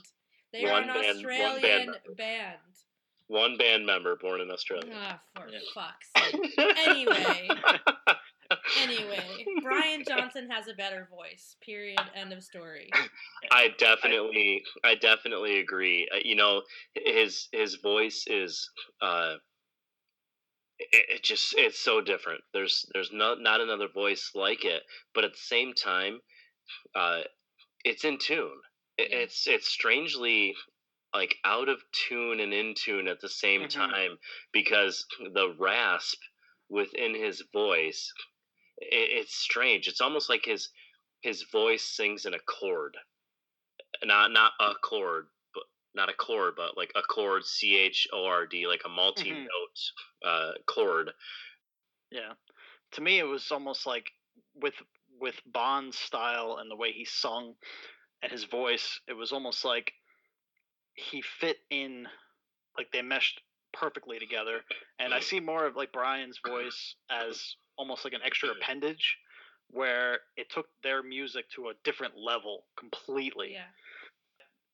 [0.52, 2.14] They are one an band- one band Australian member.
[2.16, 2.58] band.
[3.26, 4.92] One band member born in Australia.
[4.94, 5.58] Ah, for Yeah.
[5.74, 6.58] fuck's sake.
[6.86, 7.48] Anyway.
[8.82, 11.56] Anyway, Brian Johnson has a better voice.
[11.64, 11.98] Period.
[12.14, 12.90] End of story.
[13.50, 16.06] I definitely, I definitely agree.
[16.14, 16.62] Uh, you know,
[16.94, 19.36] his his voice is, uh,
[20.78, 22.42] it, it just it's so different.
[22.52, 24.82] There's there's not not another voice like it,
[25.14, 26.20] but at the same time,
[26.94, 27.22] uh,
[27.84, 28.60] it's in tune.
[28.98, 29.18] It, Yeah.
[29.18, 30.54] It's it's strangely
[31.14, 33.70] like out of tune and in tune at the same Mhm.
[33.70, 34.18] time
[34.52, 36.18] because the rasp
[36.68, 38.12] within his voice,
[38.78, 39.88] it, it's strange.
[39.88, 40.70] It's almost like his
[41.22, 42.96] his voice sings in a chord
[44.04, 45.28] not not a chord
[45.94, 48.96] not a chord but like a chord c h o r d like a mm-hmm.
[48.96, 49.80] multi note
[50.24, 51.10] uh chord
[52.14, 52.32] Yeah.
[52.92, 54.10] To me, it was almost like
[54.54, 54.74] with
[55.20, 57.54] with Bon's style and the way he sung
[58.22, 59.92] and his voice, it was almost like
[60.94, 62.06] he fit in,
[62.78, 63.40] like they meshed
[63.72, 64.60] perfectly together.
[64.98, 65.24] And I mm-hmm.
[65.24, 68.62] see more of like Brian's voice as almost like an extra mm-hmm.
[68.62, 69.16] appendage,
[69.70, 73.70] where it took their music to a different level completely Yeah.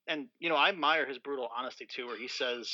[0.06, 2.72] And you know, I admire his brutal honesty too, where he says,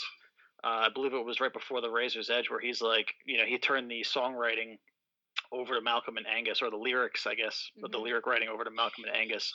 [0.65, 3.45] uh, I believe it was right before the Razor's Edge, where he's like, you know,
[3.45, 4.79] he turned the songwriting
[5.53, 8.05] over to Malcolm and Angus, or the lyrics, I guess, but the Mhm.
[8.05, 9.53] lyric writing over to Malcolm and Angus,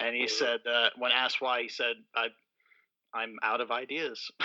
[0.00, 2.28] and he said, uh, when asked why, he said, I,
[3.14, 4.30] I'm out of ideas.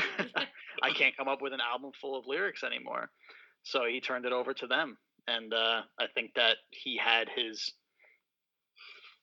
[0.81, 3.09] I can't come up with an album full of lyrics anymore.
[3.63, 4.97] So he turned it over to them,
[5.27, 7.73] and uh, I think that he had his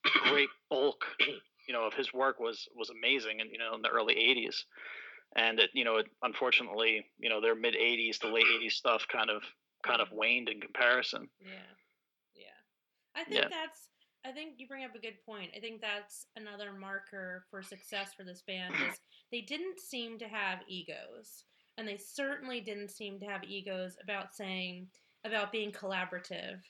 [0.02, 1.04] great bulk,
[1.66, 4.64] you know, of his work was was amazing, and you know, in the early '80s,
[5.36, 9.06] and it, you know, it, unfortunately, you know, their mid '80s to late '80s stuff
[9.08, 9.42] kind of
[9.86, 11.28] kind of waned in comparison.
[11.40, 11.74] Yeah,
[12.34, 12.58] yeah.
[13.14, 13.48] I think Yeah.
[13.50, 13.90] that's.
[14.24, 15.50] I think you bring up a good point.
[15.56, 19.00] I think that's another marker for success for this band is
[19.32, 21.44] they didn't seem to have egos,
[21.76, 24.88] and they certainly didn't seem to have egos about saying
[25.24, 26.60] about being collaborative.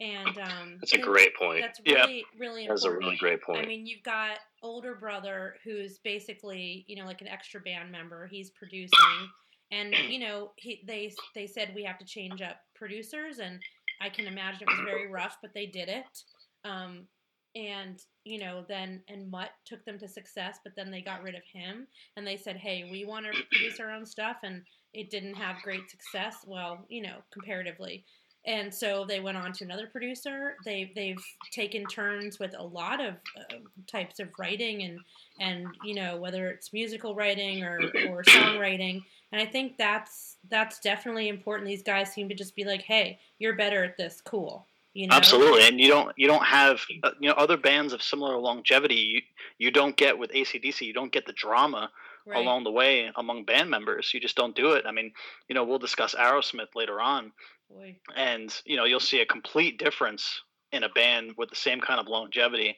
[0.00, 1.60] And um, That's a I think great point.
[1.60, 2.06] That's Yeah.
[2.06, 3.62] really really That's a really great point.
[3.62, 8.26] I mean, you've got older brother who's basically, you know, like an extra band member.
[8.26, 9.28] He's producing,
[9.70, 13.60] and you know, he they they said we have to change up producers, and
[14.00, 16.24] I can imagine it was very rough, but they did it.
[16.64, 17.06] Um,
[17.54, 21.34] and you know, then and Mutt took them to success, but then they got rid
[21.34, 21.86] of him,
[22.16, 24.62] and they said, hey, we want to produce our own stuff, and
[24.94, 26.36] it didn't have great success.
[26.46, 28.04] Well, you know, comparatively.
[28.46, 30.56] And so they went on to another producer.
[30.64, 34.98] They they've taken turns with a lot of uh, types of writing and
[35.40, 37.78] and you know whether it's musical writing or
[38.08, 39.02] or songwriting.
[39.32, 41.68] And I think that's that's definitely important.
[41.68, 44.22] These guys seem to just be like, "Hey, you're better at this.
[44.22, 45.14] Cool." You know?
[45.14, 48.94] Absolutely, and you don't you don't have uh, you know other bands of similar longevity.
[48.94, 49.20] You
[49.58, 50.80] you don't get with ACDC.
[50.80, 51.90] You don't get the drama
[52.26, 52.36] Right.
[52.38, 54.12] along the way among band members.
[54.12, 54.84] You just don't do it.
[54.86, 55.10] I mean,
[55.48, 57.32] you know, we'll discuss Aerosmith later on,
[57.70, 57.96] Boy.
[58.16, 60.42] and you know you'll see a complete difference
[60.72, 62.76] in a band with the same kind of longevity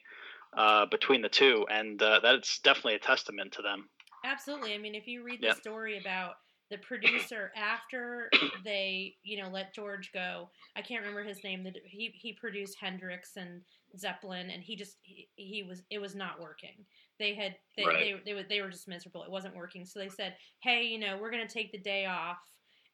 [0.57, 3.89] uh, between the two, and uh, that's definitely a testament to them.
[4.25, 4.73] Absolutely.
[4.73, 6.33] I mean, if you read the story about
[6.71, 8.29] the producer after
[8.63, 11.63] they, you know, let George go, I can't remember his name.
[11.63, 13.61] That he he produced Hendrix and
[13.97, 16.85] Zeppelin, and he just he, he was it was not working.
[17.19, 17.99] They had they, Right.
[17.99, 19.23] they they were they were just miserable.
[19.23, 19.85] It wasn't working.
[19.85, 22.37] So they said, hey, you know, we're gonna take the day off.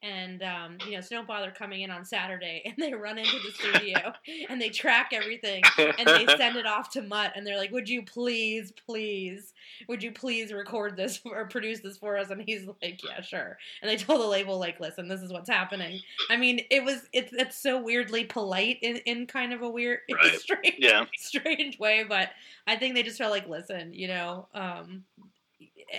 [0.02, 2.62] And um, you know, so don't bother coming in on Saturday.
[2.70, 4.14] And they run into the studio
[4.50, 7.89] and they track everything and they send it off to Mutt and they're like, "Would
[7.89, 9.54] you please, please,
[9.88, 13.58] would you please record this or produce this for us?" And he's like, "Yeah, sure."
[13.82, 17.08] And they told the label like, "Listen, this is what's happening." I mean, it was
[17.12, 20.39] it's it's so weirdly polite in in kind of a weird, Right.
[20.39, 22.30] strange, Yeah, strange way, but
[22.68, 25.04] I think they just felt like, "Listen, you know." Um,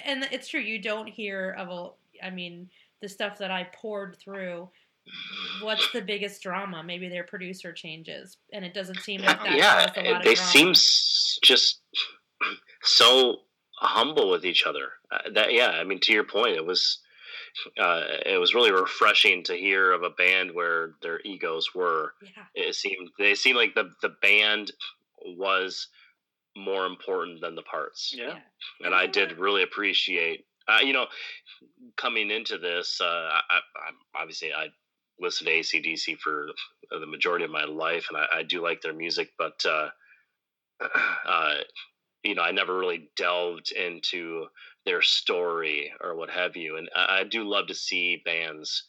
[0.04, 0.60] and it's true.
[0.60, 1.90] You don't hear of a.
[2.24, 2.68] I mean,
[3.00, 4.68] the stuff that I poured through.
[5.62, 6.82] What's the biggest drama?
[6.84, 9.56] Maybe their producer changes, and it doesn't seem like that.
[9.56, 10.50] yeah, caused a lot of they drama.
[10.50, 10.74] seem
[11.42, 11.80] just
[12.82, 13.38] so
[13.74, 14.88] humble with each other.
[15.10, 16.98] Uh, that yeah, I mean, to your point, it was
[17.78, 22.12] uh, it was really refreshing to hear of a band where their egos were.
[22.22, 22.44] Yeah.
[22.54, 24.72] It seemed they seemed like the the band
[25.24, 25.88] was
[26.56, 28.38] more important than the parts, yeah,
[28.84, 30.46] and I did really appreciate.
[30.68, 31.06] Uh, you know,
[31.96, 34.68] coming into this, uh, I, I, obviously I
[35.18, 36.46] listened to ACDC for
[36.90, 39.88] the majority of my life, and I, I do like their music, but uh,
[41.26, 41.54] uh,
[42.22, 44.46] you know, I never really delved into
[44.86, 46.76] their story or what have you.
[46.76, 48.84] And I, I do love to see bands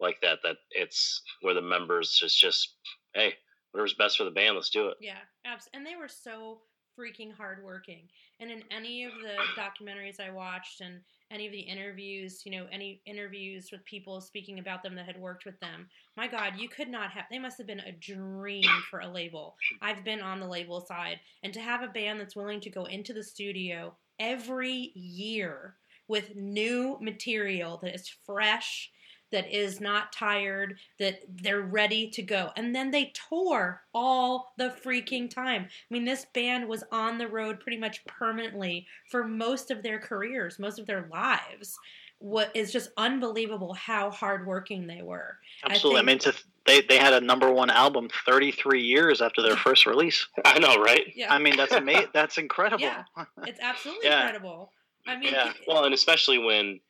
[0.00, 0.38] like that.
[0.42, 2.76] That it's where the members just just
[3.14, 3.34] hey,
[3.72, 4.96] whatever's best for the band, let's do it.
[5.00, 6.60] Yeah, abs- and they were so
[6.98, 8.08] freaking hardworking.
[8.40, 11.00] And in any of the documentaries I watched and
[11.30, 15.20] any of the interviews, you know, any interviews with people speaking about them that had
[15.20, 17.24] worked with them, my God, you could not have.
[17.30, 19.56] They must have been a dream for a label.
[19.82, 22.84] I've been on the label side, and to have a band that's willing to go
[22.84, 25.76] into the studio every year
[26.08, 28.90] with new material that is fresh
[29.32, 32.50] that is not tired, that they're ready to go.
[32.56, 35.64] And then they tour all the freaking time.
[35.64, 39.98] I mean, this band was on the road pretty much permanently for most of their
[39.98, 41.78] careers, most of their lives.
[42.18, 45.38] What is just unbelievable how hardworking they were.
[45.64, 46.00] Absolutely.
[46.00, 49.56] I, think- mean, to, they they had a number one album 33 years after their
[49.56, 50.26] first release.
[50.44, 51.10] I know, right?
[51.16, 52.08] Yeah, I mean, that's amazing.
[52.12, 52.82] That's incredible.
[52.84, 53.04] Yeah.
[53.46, 54.20] it's absolutely Yeah.
[54.26, 54.70] incredible.
[55.06, 55.52] I mean, Yeah.
[55.66, 56.80] Well, and especially when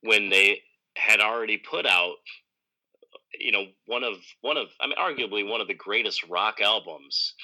[0.00, 0.62] when they
[0.96, 2.16] had already put out
[3.38, 7.34] you know one of one of I mean arguably one of the greatest rock albums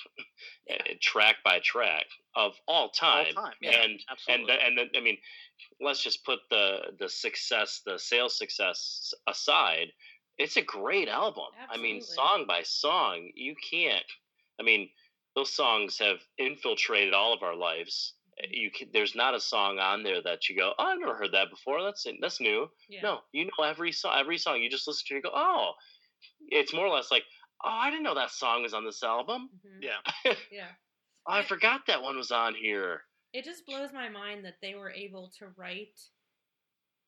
[0.68, 0.76] Yeah.
[0.76, 2.04] uh, track by track
[2.36, 3.32] of all All time.
[3.34, 3.54] time.
[3.60, 4.46] Yeah, And and absolutely.
[4.46, 5.16] the, and the, I mean
[5.80, 9.88] let's just put the the success the sales success aside.
[10.36, 11.46] It's a great album.
[11.70, 14.04] I mean song by song you can't
[14.60, 14.90] I mean
[15.34, 18.12] those songs have infiltrated all of our lives.
[18.50, 21.32] You can, there's not a song on there that you go, oh, I've never heard
[21.32, 21.82] that before.
[21.82, 22.68] That's that's new.
[22.88, 23.00] yeah.
[23.02, 24.14] No, you know every song.
[24.18, 25.72] Every song you just listen to, you go, oh,
[26.48, 27.24] it's more or less like,
[27.64, 29.50] oh, I didn't know that song was on this album.
[29.66, 29.82] Mhm.
[29.82, 30.34] yeah.
[30.52, 30.68] Yeah.
[31.26, 33.02] Oh, I forgot that one was on here.
[33.34, 36.00] it just blows my mind that they were able to write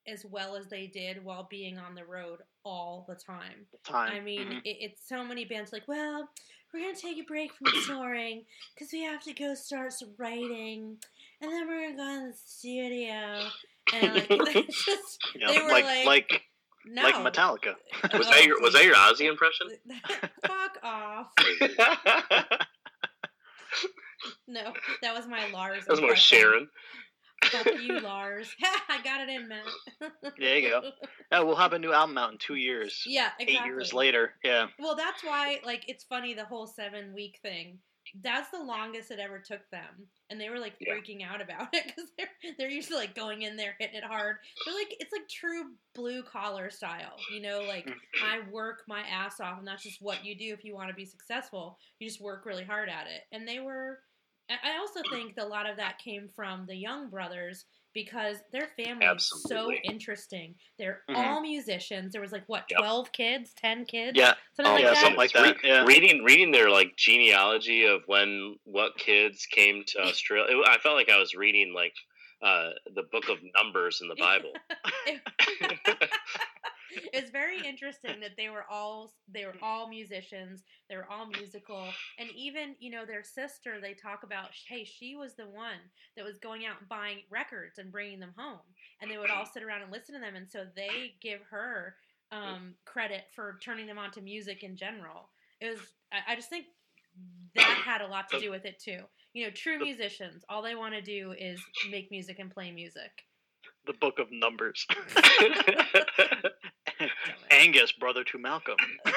[0.07, 3.65] as well as they did while being on the road all the time.
[3.83, 4.11] Time.
[4.15, 4.61] I mean, Mhm.
[4.65, 6.27] it, it's so many bands like, well,
[6.73, 10.97] we're gonna take a break from touring because we have to go start some writing,
[11.41, 13.47] and then we're gonna go in the studio.
[13.93, 16.41] And like, they just Yeah, They were like like- like
[16.85, 17.03] no.
[17.03, 17.75] like Metallica.
[18.17, 19.67] Was that your Was that your Ozzy impression?
[20.45, 21.27] Fuck off.
[24.47, 25.85] No, that was my Lars.
[25.85, 26.15] That was more.
[26.15, 26.67] Sharon.
[27.45, 28.53] Fuck you, Lars.
[28.89, 29.63] I got it in, Matt.
[30.37, 30.91] There you go.
[31.31, 33.01] Yeah, we'll have a new album out in two years.
[33.07, 33.55] Yeah, exactly.
[33.57, 34.33] Eight years later.
[34.43, 34.67] Yeah.
[34.77, 37.79] Well, that's why, like, it's funny the whole seven week thing.
[38.21, 40.93] That's the longest it ever took them, and they were like Yeah.
[40.93, 44.03] freaking out about it because they're they're used to like going in there hitting it
[44.03, 44.37] hard.
[44.65, 47.61] They're like it's like true blue collar style, you know.
[47.67, 48.25] Like mm-hmm.
[48.25, 50.95] I work my ass off, and that's just what you do if you want to
[50.95, 51.77] be successful.
[51.99, 53.99] You just work really hard at it, and they were.
[54.49, 58.37] I I also think that a lot of that came from the Young Brothers because
[58.51, 60.55] their family is so interesting.
[60.77, 61.15] They're Mhm.
[61.17, 62.11] all musicians.
[62.13, 62.79] There was like what Yep.
[62.79, 64.33] twelve kids, ten kids, Yeah.
[64.53, 64.97] something Oh, like yeah, that.
[64.97, 65.41] something like that.
[65.63, 65.85] Re- Yeah.
[65.85, 70.57] Reading reading their like genealogy of when what kids came to Australia.
[70.59, 71.93] it- I felt like I was reading like
[72.43, 74.51] uh, the book of Numbers in the Bible.
[77.13, 81.87] it's very interesting that they were all they were all musicians they were all musical
[82.19, 85.79] and even you know their sister they talk about hey she was the one
[86.15, 88.59] that was going out and buying records and bringing them home
[89.01, 91.95] and they would all sit around and listen to them and so they give her
[92.31, 95.29] um, credit for turning them on to music in general.
[95.59, 95.79] It was
[96.11, 96.65] I, I just think
[97.55, 99.01] that had a lot to do with it too.
[99.33, 103.11] You know true musicians all they want to do is make music and play music.
[103.85, 104.85] The Book of Numbers.
[107.07, 107.51] Damn it.
[107.51, 108.75] Angus, brother to Malcolm.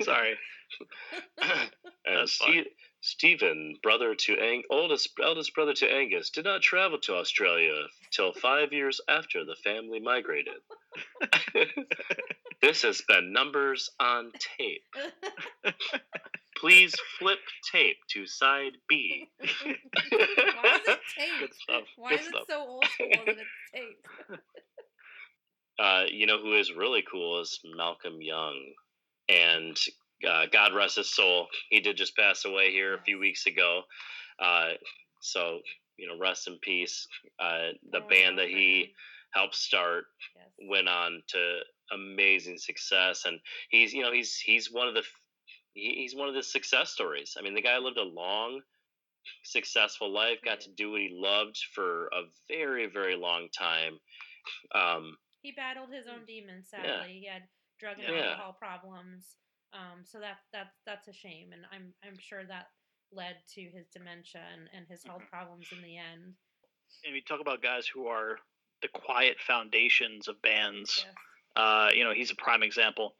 [0.02, 0.34] Sorry.
[1.42, 1.70] and
[2.06, 2.32] That's.
[2.32, 2.68] Ste-
[3.04, 7.74] Stephen, brother to Ang- oldest eldest brother to Angus, did not travel to Australia
[8.12, 10.54] till five years after the family migrated.
[12.62, 14.84] this has been numbers on tape.
[16.56, 17.40] Please flip
[17.72, 19.28] tape to side B.
[19.40, 19.48] Why
[20.76, 21.50] is it tape?
[21.96, 22.42] Why Good is stuff.
[22.42, 24.06] it so old school that it's tape?
[25.78, 28.58] Uh, you know who is really cool is Malcolm Young,
[29.28, 29.76] and
[30.28, 31.48] uh, God rest his soul.
[31.70, 33.82] He did just pass away here a few weeks ago.
[34.38, 34.70] Uh,
[35.20, 35.60] so
[35.96, 37.06] you know, rest in peace.
[37.38, 38.92] Uh, the band that he
[39.32, 40.04] helped start
[40.68, 41.58] went on to
[41.92, 43.38] amazing success, and
[43.70, 45.02] he's you know he's he's one of the
[45.74, 47.36] he's one of the success stories.
[47.38, 48.60] I mean, the guy lived a long,
[49.44, 53.98] successful life, got to do what he loved for a very very long time.
[54.74, 56.68] Um, He battled his own demons.
[56.70, 57.06] Sadly, Yeah.
[57.20, 57.42] he had
[57.78, 58.30] drug and Yeah.
[58.30, 59.36] alcohol problems.
[59.72, 62.70] Um, so that that's that's a shame, and I'm I'm sure that
[63.10, 66.34] led to his dementia and, and his health problems in the end.
[67.04, 68.38] And we talk about guys who are
[68.80, 71.04] the quiet foundations of bands.
[71.06, 71.14] Yes.
[71.56, 73.16] Uh, you know, he's a prime example.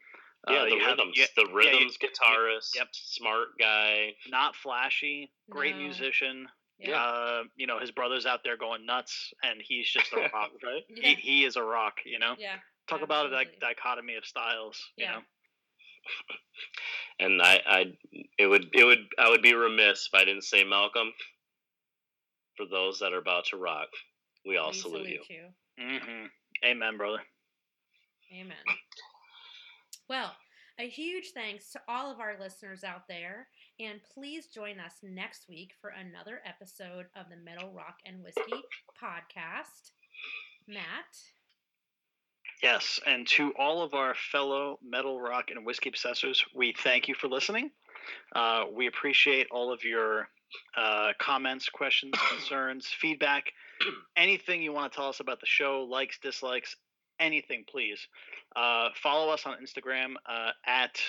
[0.49, 2.89] yeah, Uh, the you have- rhythms, the yeah, rhythms guitarist, yep.
[2.93, 4.13] smart guy.
[4.27, 5.81] not flashy, great No.
[5.83, 6.49] musician.
[6.79, 7.01] Yeah.
[7.01, 10.83] Uh, you know, his brother's out there going nuts, and he's just a rock, right?
[10.89, 11.09] Yeah.
[11.09, 12.35] He, he is a rock, you know?
[12.37, 12.55] Yeah.
[12.89, 15.11] Talk about a di- dichotomy of styles, you Yeah.
[15.15, 15.21] know?
[17.19, 17.85] And I, I,
[18.37, 21.13] it would, it would, I would be remiss if I didn't say Malcolm.
[22.57, 23.87] For those that are about to rock,
[24.45, 25.19] we all We salute you.
[25.29, 25.43] you.
[25.79, 26.25] hmm
[26.65, 27.19] Amen, brother.
[28.33, 28.57] Amen.
[30.09, 30.33] Well,
[30.79, 33.47] a huge thanks to all of our listeners out there,
[33.85, 38.63] and please join us next week for another episode of the Metal Rock and Whiskey
[39.01, 39.91] podcast.
[40.67, 41.17] Matt,
[42.61, 47.13] Yes, and to all of our fellow metal, rock, and whiskey obsessors, we thank you
[47.13, 47.71] for listening.
[48.33, 50.29] Uh, we appreciate all of your
[50.77, 53.51] uh, comments, questions, concerns, feedback,
[54.15, 56.77] anything you want to tell us about the show, likes, dislikes,
[57.19, 58.07] anything, please.
[58.55, 61.01] Uh, follow us on Instagram uh, at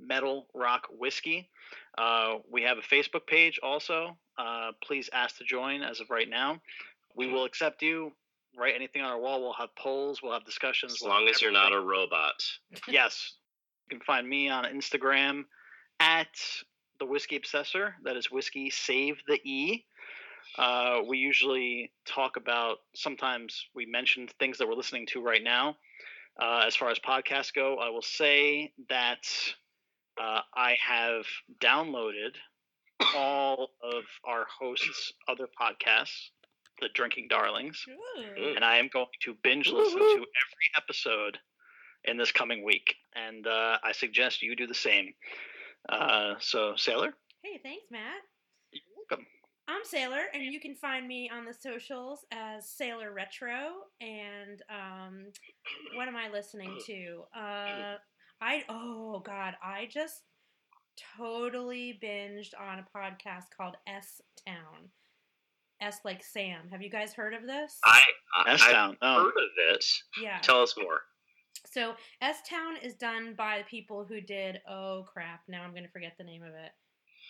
[0.00, 1.48] Metal Rock Whiskey.
[1.96, 4.16] Uh, we have a Facebook page also.
[4.36, 6.60] Uh, please ask to join as of right now.
[7.16, 8.12] We will accept you
[8.56, 9.40] write anything on our wall.
[9.40, 10.22] We'll have polls.
[10.22, 10.94] We'll have discussions.
[10.94, 12.42] As we'll long have as you're not a robot.
[12.88, 13.34] yes.
[13.90, 15.44] You can find me on Instagram
[16.00, 16.28] at
[16.98, 17.92] the Whiskey Obsessor.
[18.04, 19.84] That is whiskey save the E.
[20.58, 22.78] Uh, we usually talk about.
[22.94, 25.76] Sometimes we mention things that we're listening to right now.
[26.40, 29.26] Uh, as far as podcasts go, I will say that
[30.20, 31.24] uh, I have
[31.60, 32.34] downloaded
[33.14, 36.30] all of our hosts' other podcasts,
[36.80, 38.54] the Drinking Darlings Ooh.
[38.54, 40.26] and I am going to binge listen to every
[40.76, 41.38] episode
[42.04, 42.94] in this coming week.
[43.14, 45.14] And uh, I suggest you do the same.
[45.88, 48.22] Uh, so, Sailor, hey, thanks, Matt.
[48.72, 49.26] you're welcome.
[49.66, 53.70] I'm Sailor, and you can find me on the socials as Sailor Retro.
[54.00, 55.26] And um,
[55.94, 57.22] what am I listening to?
[57.34, 57.96] Uh,
[58.44, 60.22] I I oh god, I just
[61.16, 64.90] totally binged on a podcast called S Town.
[65.80, 66.68] S like Sam.
[66.70, 67.78] Have you guys heard of this?
[67.84, 68.00] I,
[68.36, 68.96] I S I've Town.
[69.02, 69.84] Oh, heard of it.
[70.22, 70.38] yeah.
[70.40, 71.00] Tell us more.
[71.72, 75.88] So S Town is done by the people who did oh crap, now I'm gonna
[75.88, 76.72] forget the name of it.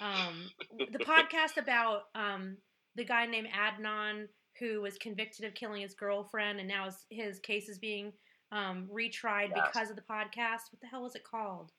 [0.01, 0.51] Um
[0.93, 2.57] the podcast about um
[2.97, 4.27] the guy named Adnan
[4.59, 8.13] who was convicted of killing his girlfriend and now his, his case is being
[8.53, 9.69] um retried Yes.
[9.73, 10.71] because of the podcast.
[10.71, 11.73] What the hell was it called?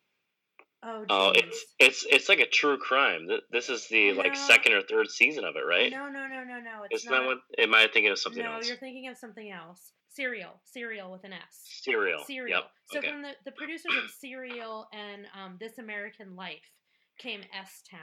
[0.83, 3.27] Oh, Oh, it's it's it's like a true crime.
[3.51, 5.91] This is the like second or third season of it, right?
[5.91, 6.85] No, no, no, no, no.
[6.89, 7.11] It's not.
[7.11, 7.37] that what?
[7.57, 8.67] Am I thinking of something no, else?
[8.67, 9.91] you're thinking of something else.
[10.09, 11.41] Serial, Serial with an S.
[11.81, 12.23] Serial.
[12.23, 12.61] Serial.
[12.61, 12.71] Yep.
[12.91, 13.11] So okay.
[13.11, 16.71] from the, the producers of Serial and um, This American Life
[17.17, 17.99] came S Town.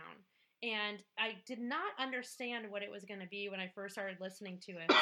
[0.62, 4.18] And I did not understand what it was going to be when I first started
[4.20, 4.92] listening to it.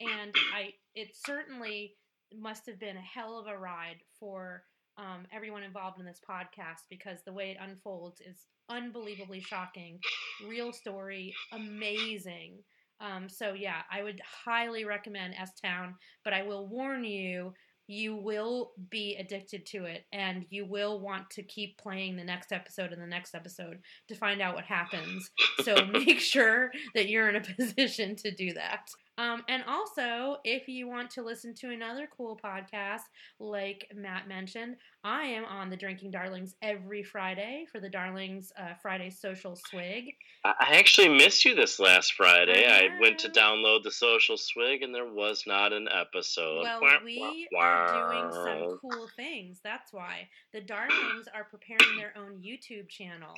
[0.00, 1.94] And I it certainly
[2.36, 4.64] must have been a hell of a ride for
[4.98, 10.00] um, everyone involved in this podcast because the way it unfolds is unbelievably shocking.
[10.46, 12.58] Real story, amazing.
[13.00, 15.94] Um, so yeah, I would highly recommend S Town,
[16.24, 17.54] but I will warn you,
[17.86, 22.52] you will be addicted to it, and you will want to keep playing the next
[22.52, 23.78] episode and the next episode
[24.08, 25.30] to find out what happens.
[25.62, 28.90] So make sure that you're in a position to do that.
[29.18, 33.02] Um, and also, if you want to listen to another cool podcast,
[33.38, 38.74] like Matt mentioned, I am on the Drinking Darlings every Friday for the Darlings uh,
[38.80, 40.14] Friday Social Swig.
[40.44, 42.66] I actually missed you this last Friday.
[42.66, 46.62] I I went to download the Social Swig, and there was not an episode.
[46.62, 49.60] Well, Wah, we wah, are doing some cool things.
[49.62, 53.34] That's why the Darlings are preparing their own YouTube channel.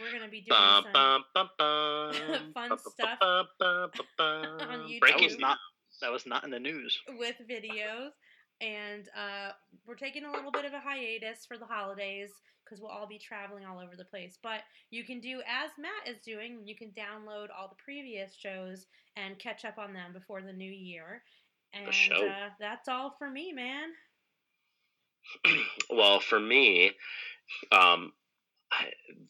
[0.00, 0.92] We're gonna be doing Bum, some.
[0.92, 2.12] bum, bum, bum.
[2.54, 4.06] Fun Bum, stuff bum, bum, bum,
[4.58, 4.68] bum.
[4.68, 5.00] on YouTube.
[5.08, 5.58] that was not
[6.02, 6.98] that was not in the news.
[7.18, 8.10] with videos
[8.60, 9.50] and uh,
[9.86, 12.30] we're taking a little bit of a hiatus for the holidays
[12.64, 14.60] because we'll all be traveling all over the place but
[14.90, 18.86] you can do as matt is doing you can download all the previous shows
[19.16, 21.22] and catch up on them before the new year
[21.74, 22.26] and show.
[22.26, 23.88] uh, that's all for me man
[25.90, 26.92] well, for me,
[27.72, 28.25] um, I-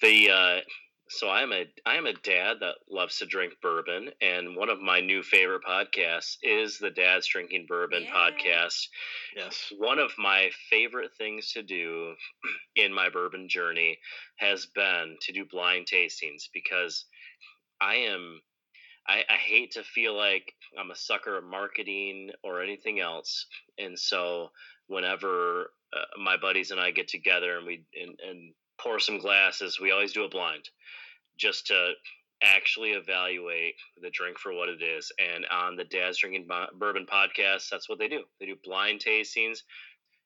[0.01, 0.60] the uh,
[1.09, 4.81] so I'm a I am a dad that loves to drink bourbon, and one of
[4.81, 8.12] my new favorite podcasts is the Dad's Drinking Bourbon Yeah.
[8.12, 8.89] podcast.
[9.36, 9.73] Yes.
[9.78, 12.14] One of my favorite things to do
[12.77, 13.98] in my bourbon journey
[14.36, 17.05] has been to do blind tastings because
[17.81, 18.40] I am
[19.09, 23.47] I, I hate to feel like I'm a sucker of marketing or anything else,
[23.78, 24.51] and so
[24.89, 29.81] whenever uh, my buddies and I get together and we and, and pour some glasses,
[29.81, 30.69] we always do a blind,
[31.39, 31.93] just to
[32.43, 35.11] actually evaluate the drink for what it is.
[35.19, 36.48] And on the Dad's Drinking
[36.78, 38.24] Bourbon podcast, that's what they do.
[38.40, 39.61] They do blind tastings.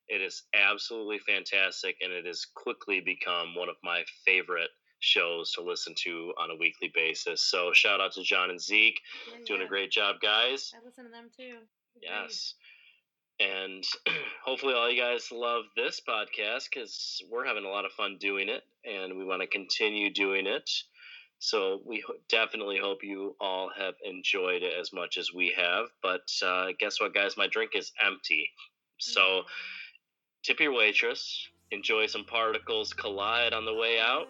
[0.09, 5.63] It is absolutely fantastic, and it has quickly become one of my favorite shows to
[5.63, 7.43] listen to on a weekly basis.
[7.43, 9.01] So shout out to John and Zeke,
[9.31, 9.67] Yeah, doing yeah.
[9.67, 10.73] a great job, guys.
[10.75, 11.59] i listen to them too.
[12.03, 12.55] Yes.
[13.41, 13.85] And
[14.45, 18.49] hopefully, all you guys love this podcast because we're having a lot of fun doing
[18.49, 20.69] it and we want to continue doing it.
[21.39, 25.87] So, we definitely hope you all have enjoyed it as much as we have.
[26.03, 27.37] But uh, guess what, guys?
[27.37, 28.51] My drink is empty.
[28.99, 29.43] So,
[30.45, 34.29] tip your waitress, enjoy some particles collide on the way out,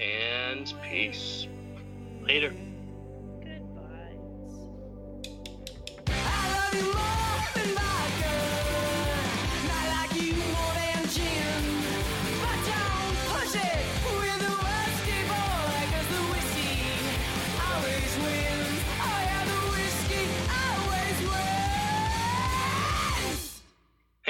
[0.00, 1.46] and peace.
[2.22, 2.52] Later.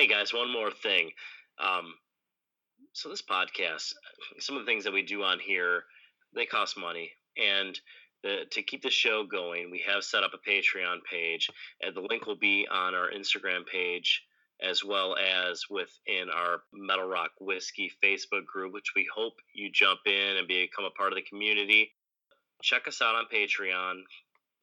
[0.03, 1.12] Hey guys, one more thing.
[1.61, 1.95] Um,
[2.93, 3.93] so this podcast,
[4.41, 5.85] some of the things that we do on here,
[6.35, 7.79] they cost money, and
[8.24, 11.49] the, to keep the show going, we have set up a Patreon page,
[11.81, 14.24] and the link will be on our Instagram page
[14.61, 20.01] as well as within our Metal Rock Whiskey Facebook group, which we hope you jump
[20.07, 21.93] in and become a part of the community.
[22.61, 24.01] Check us out on Patreon.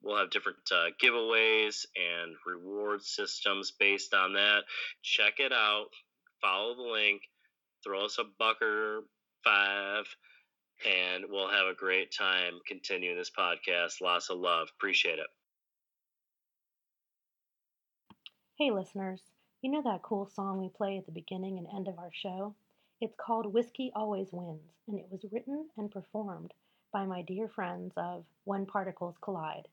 [0.02, 4.64] We'll have different uh, giveaways and reward systems based on that.
[5.04, 5.88] Check it out.
[6.42, 7.22] Follow the link.
[7.84, 9.02] Throw us a buck or
[9.44, 10.06] five,
[10.86, 14.02] and we'll have a great time continuing this podcast.
[14.02, 14.70] Lots of love.
[14.78, 15.28] Appreciate it.
[18.58, 19.22] Hey, listeners,
[19.62, 22.56] you know that cool song we play at the beginning and end of our show?
[23.02, 26.54] It's called Whiskey Always Wins, and it was written and performed
[26.92, 29.68] by my dear friends of When Particles Collide.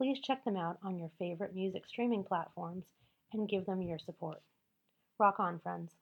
[0.00, 2.86] Please check them out on your favorite music streaming platforms
[3.34, 4.40] and give them your support.
[5.18, 5.92] Rock on, friends.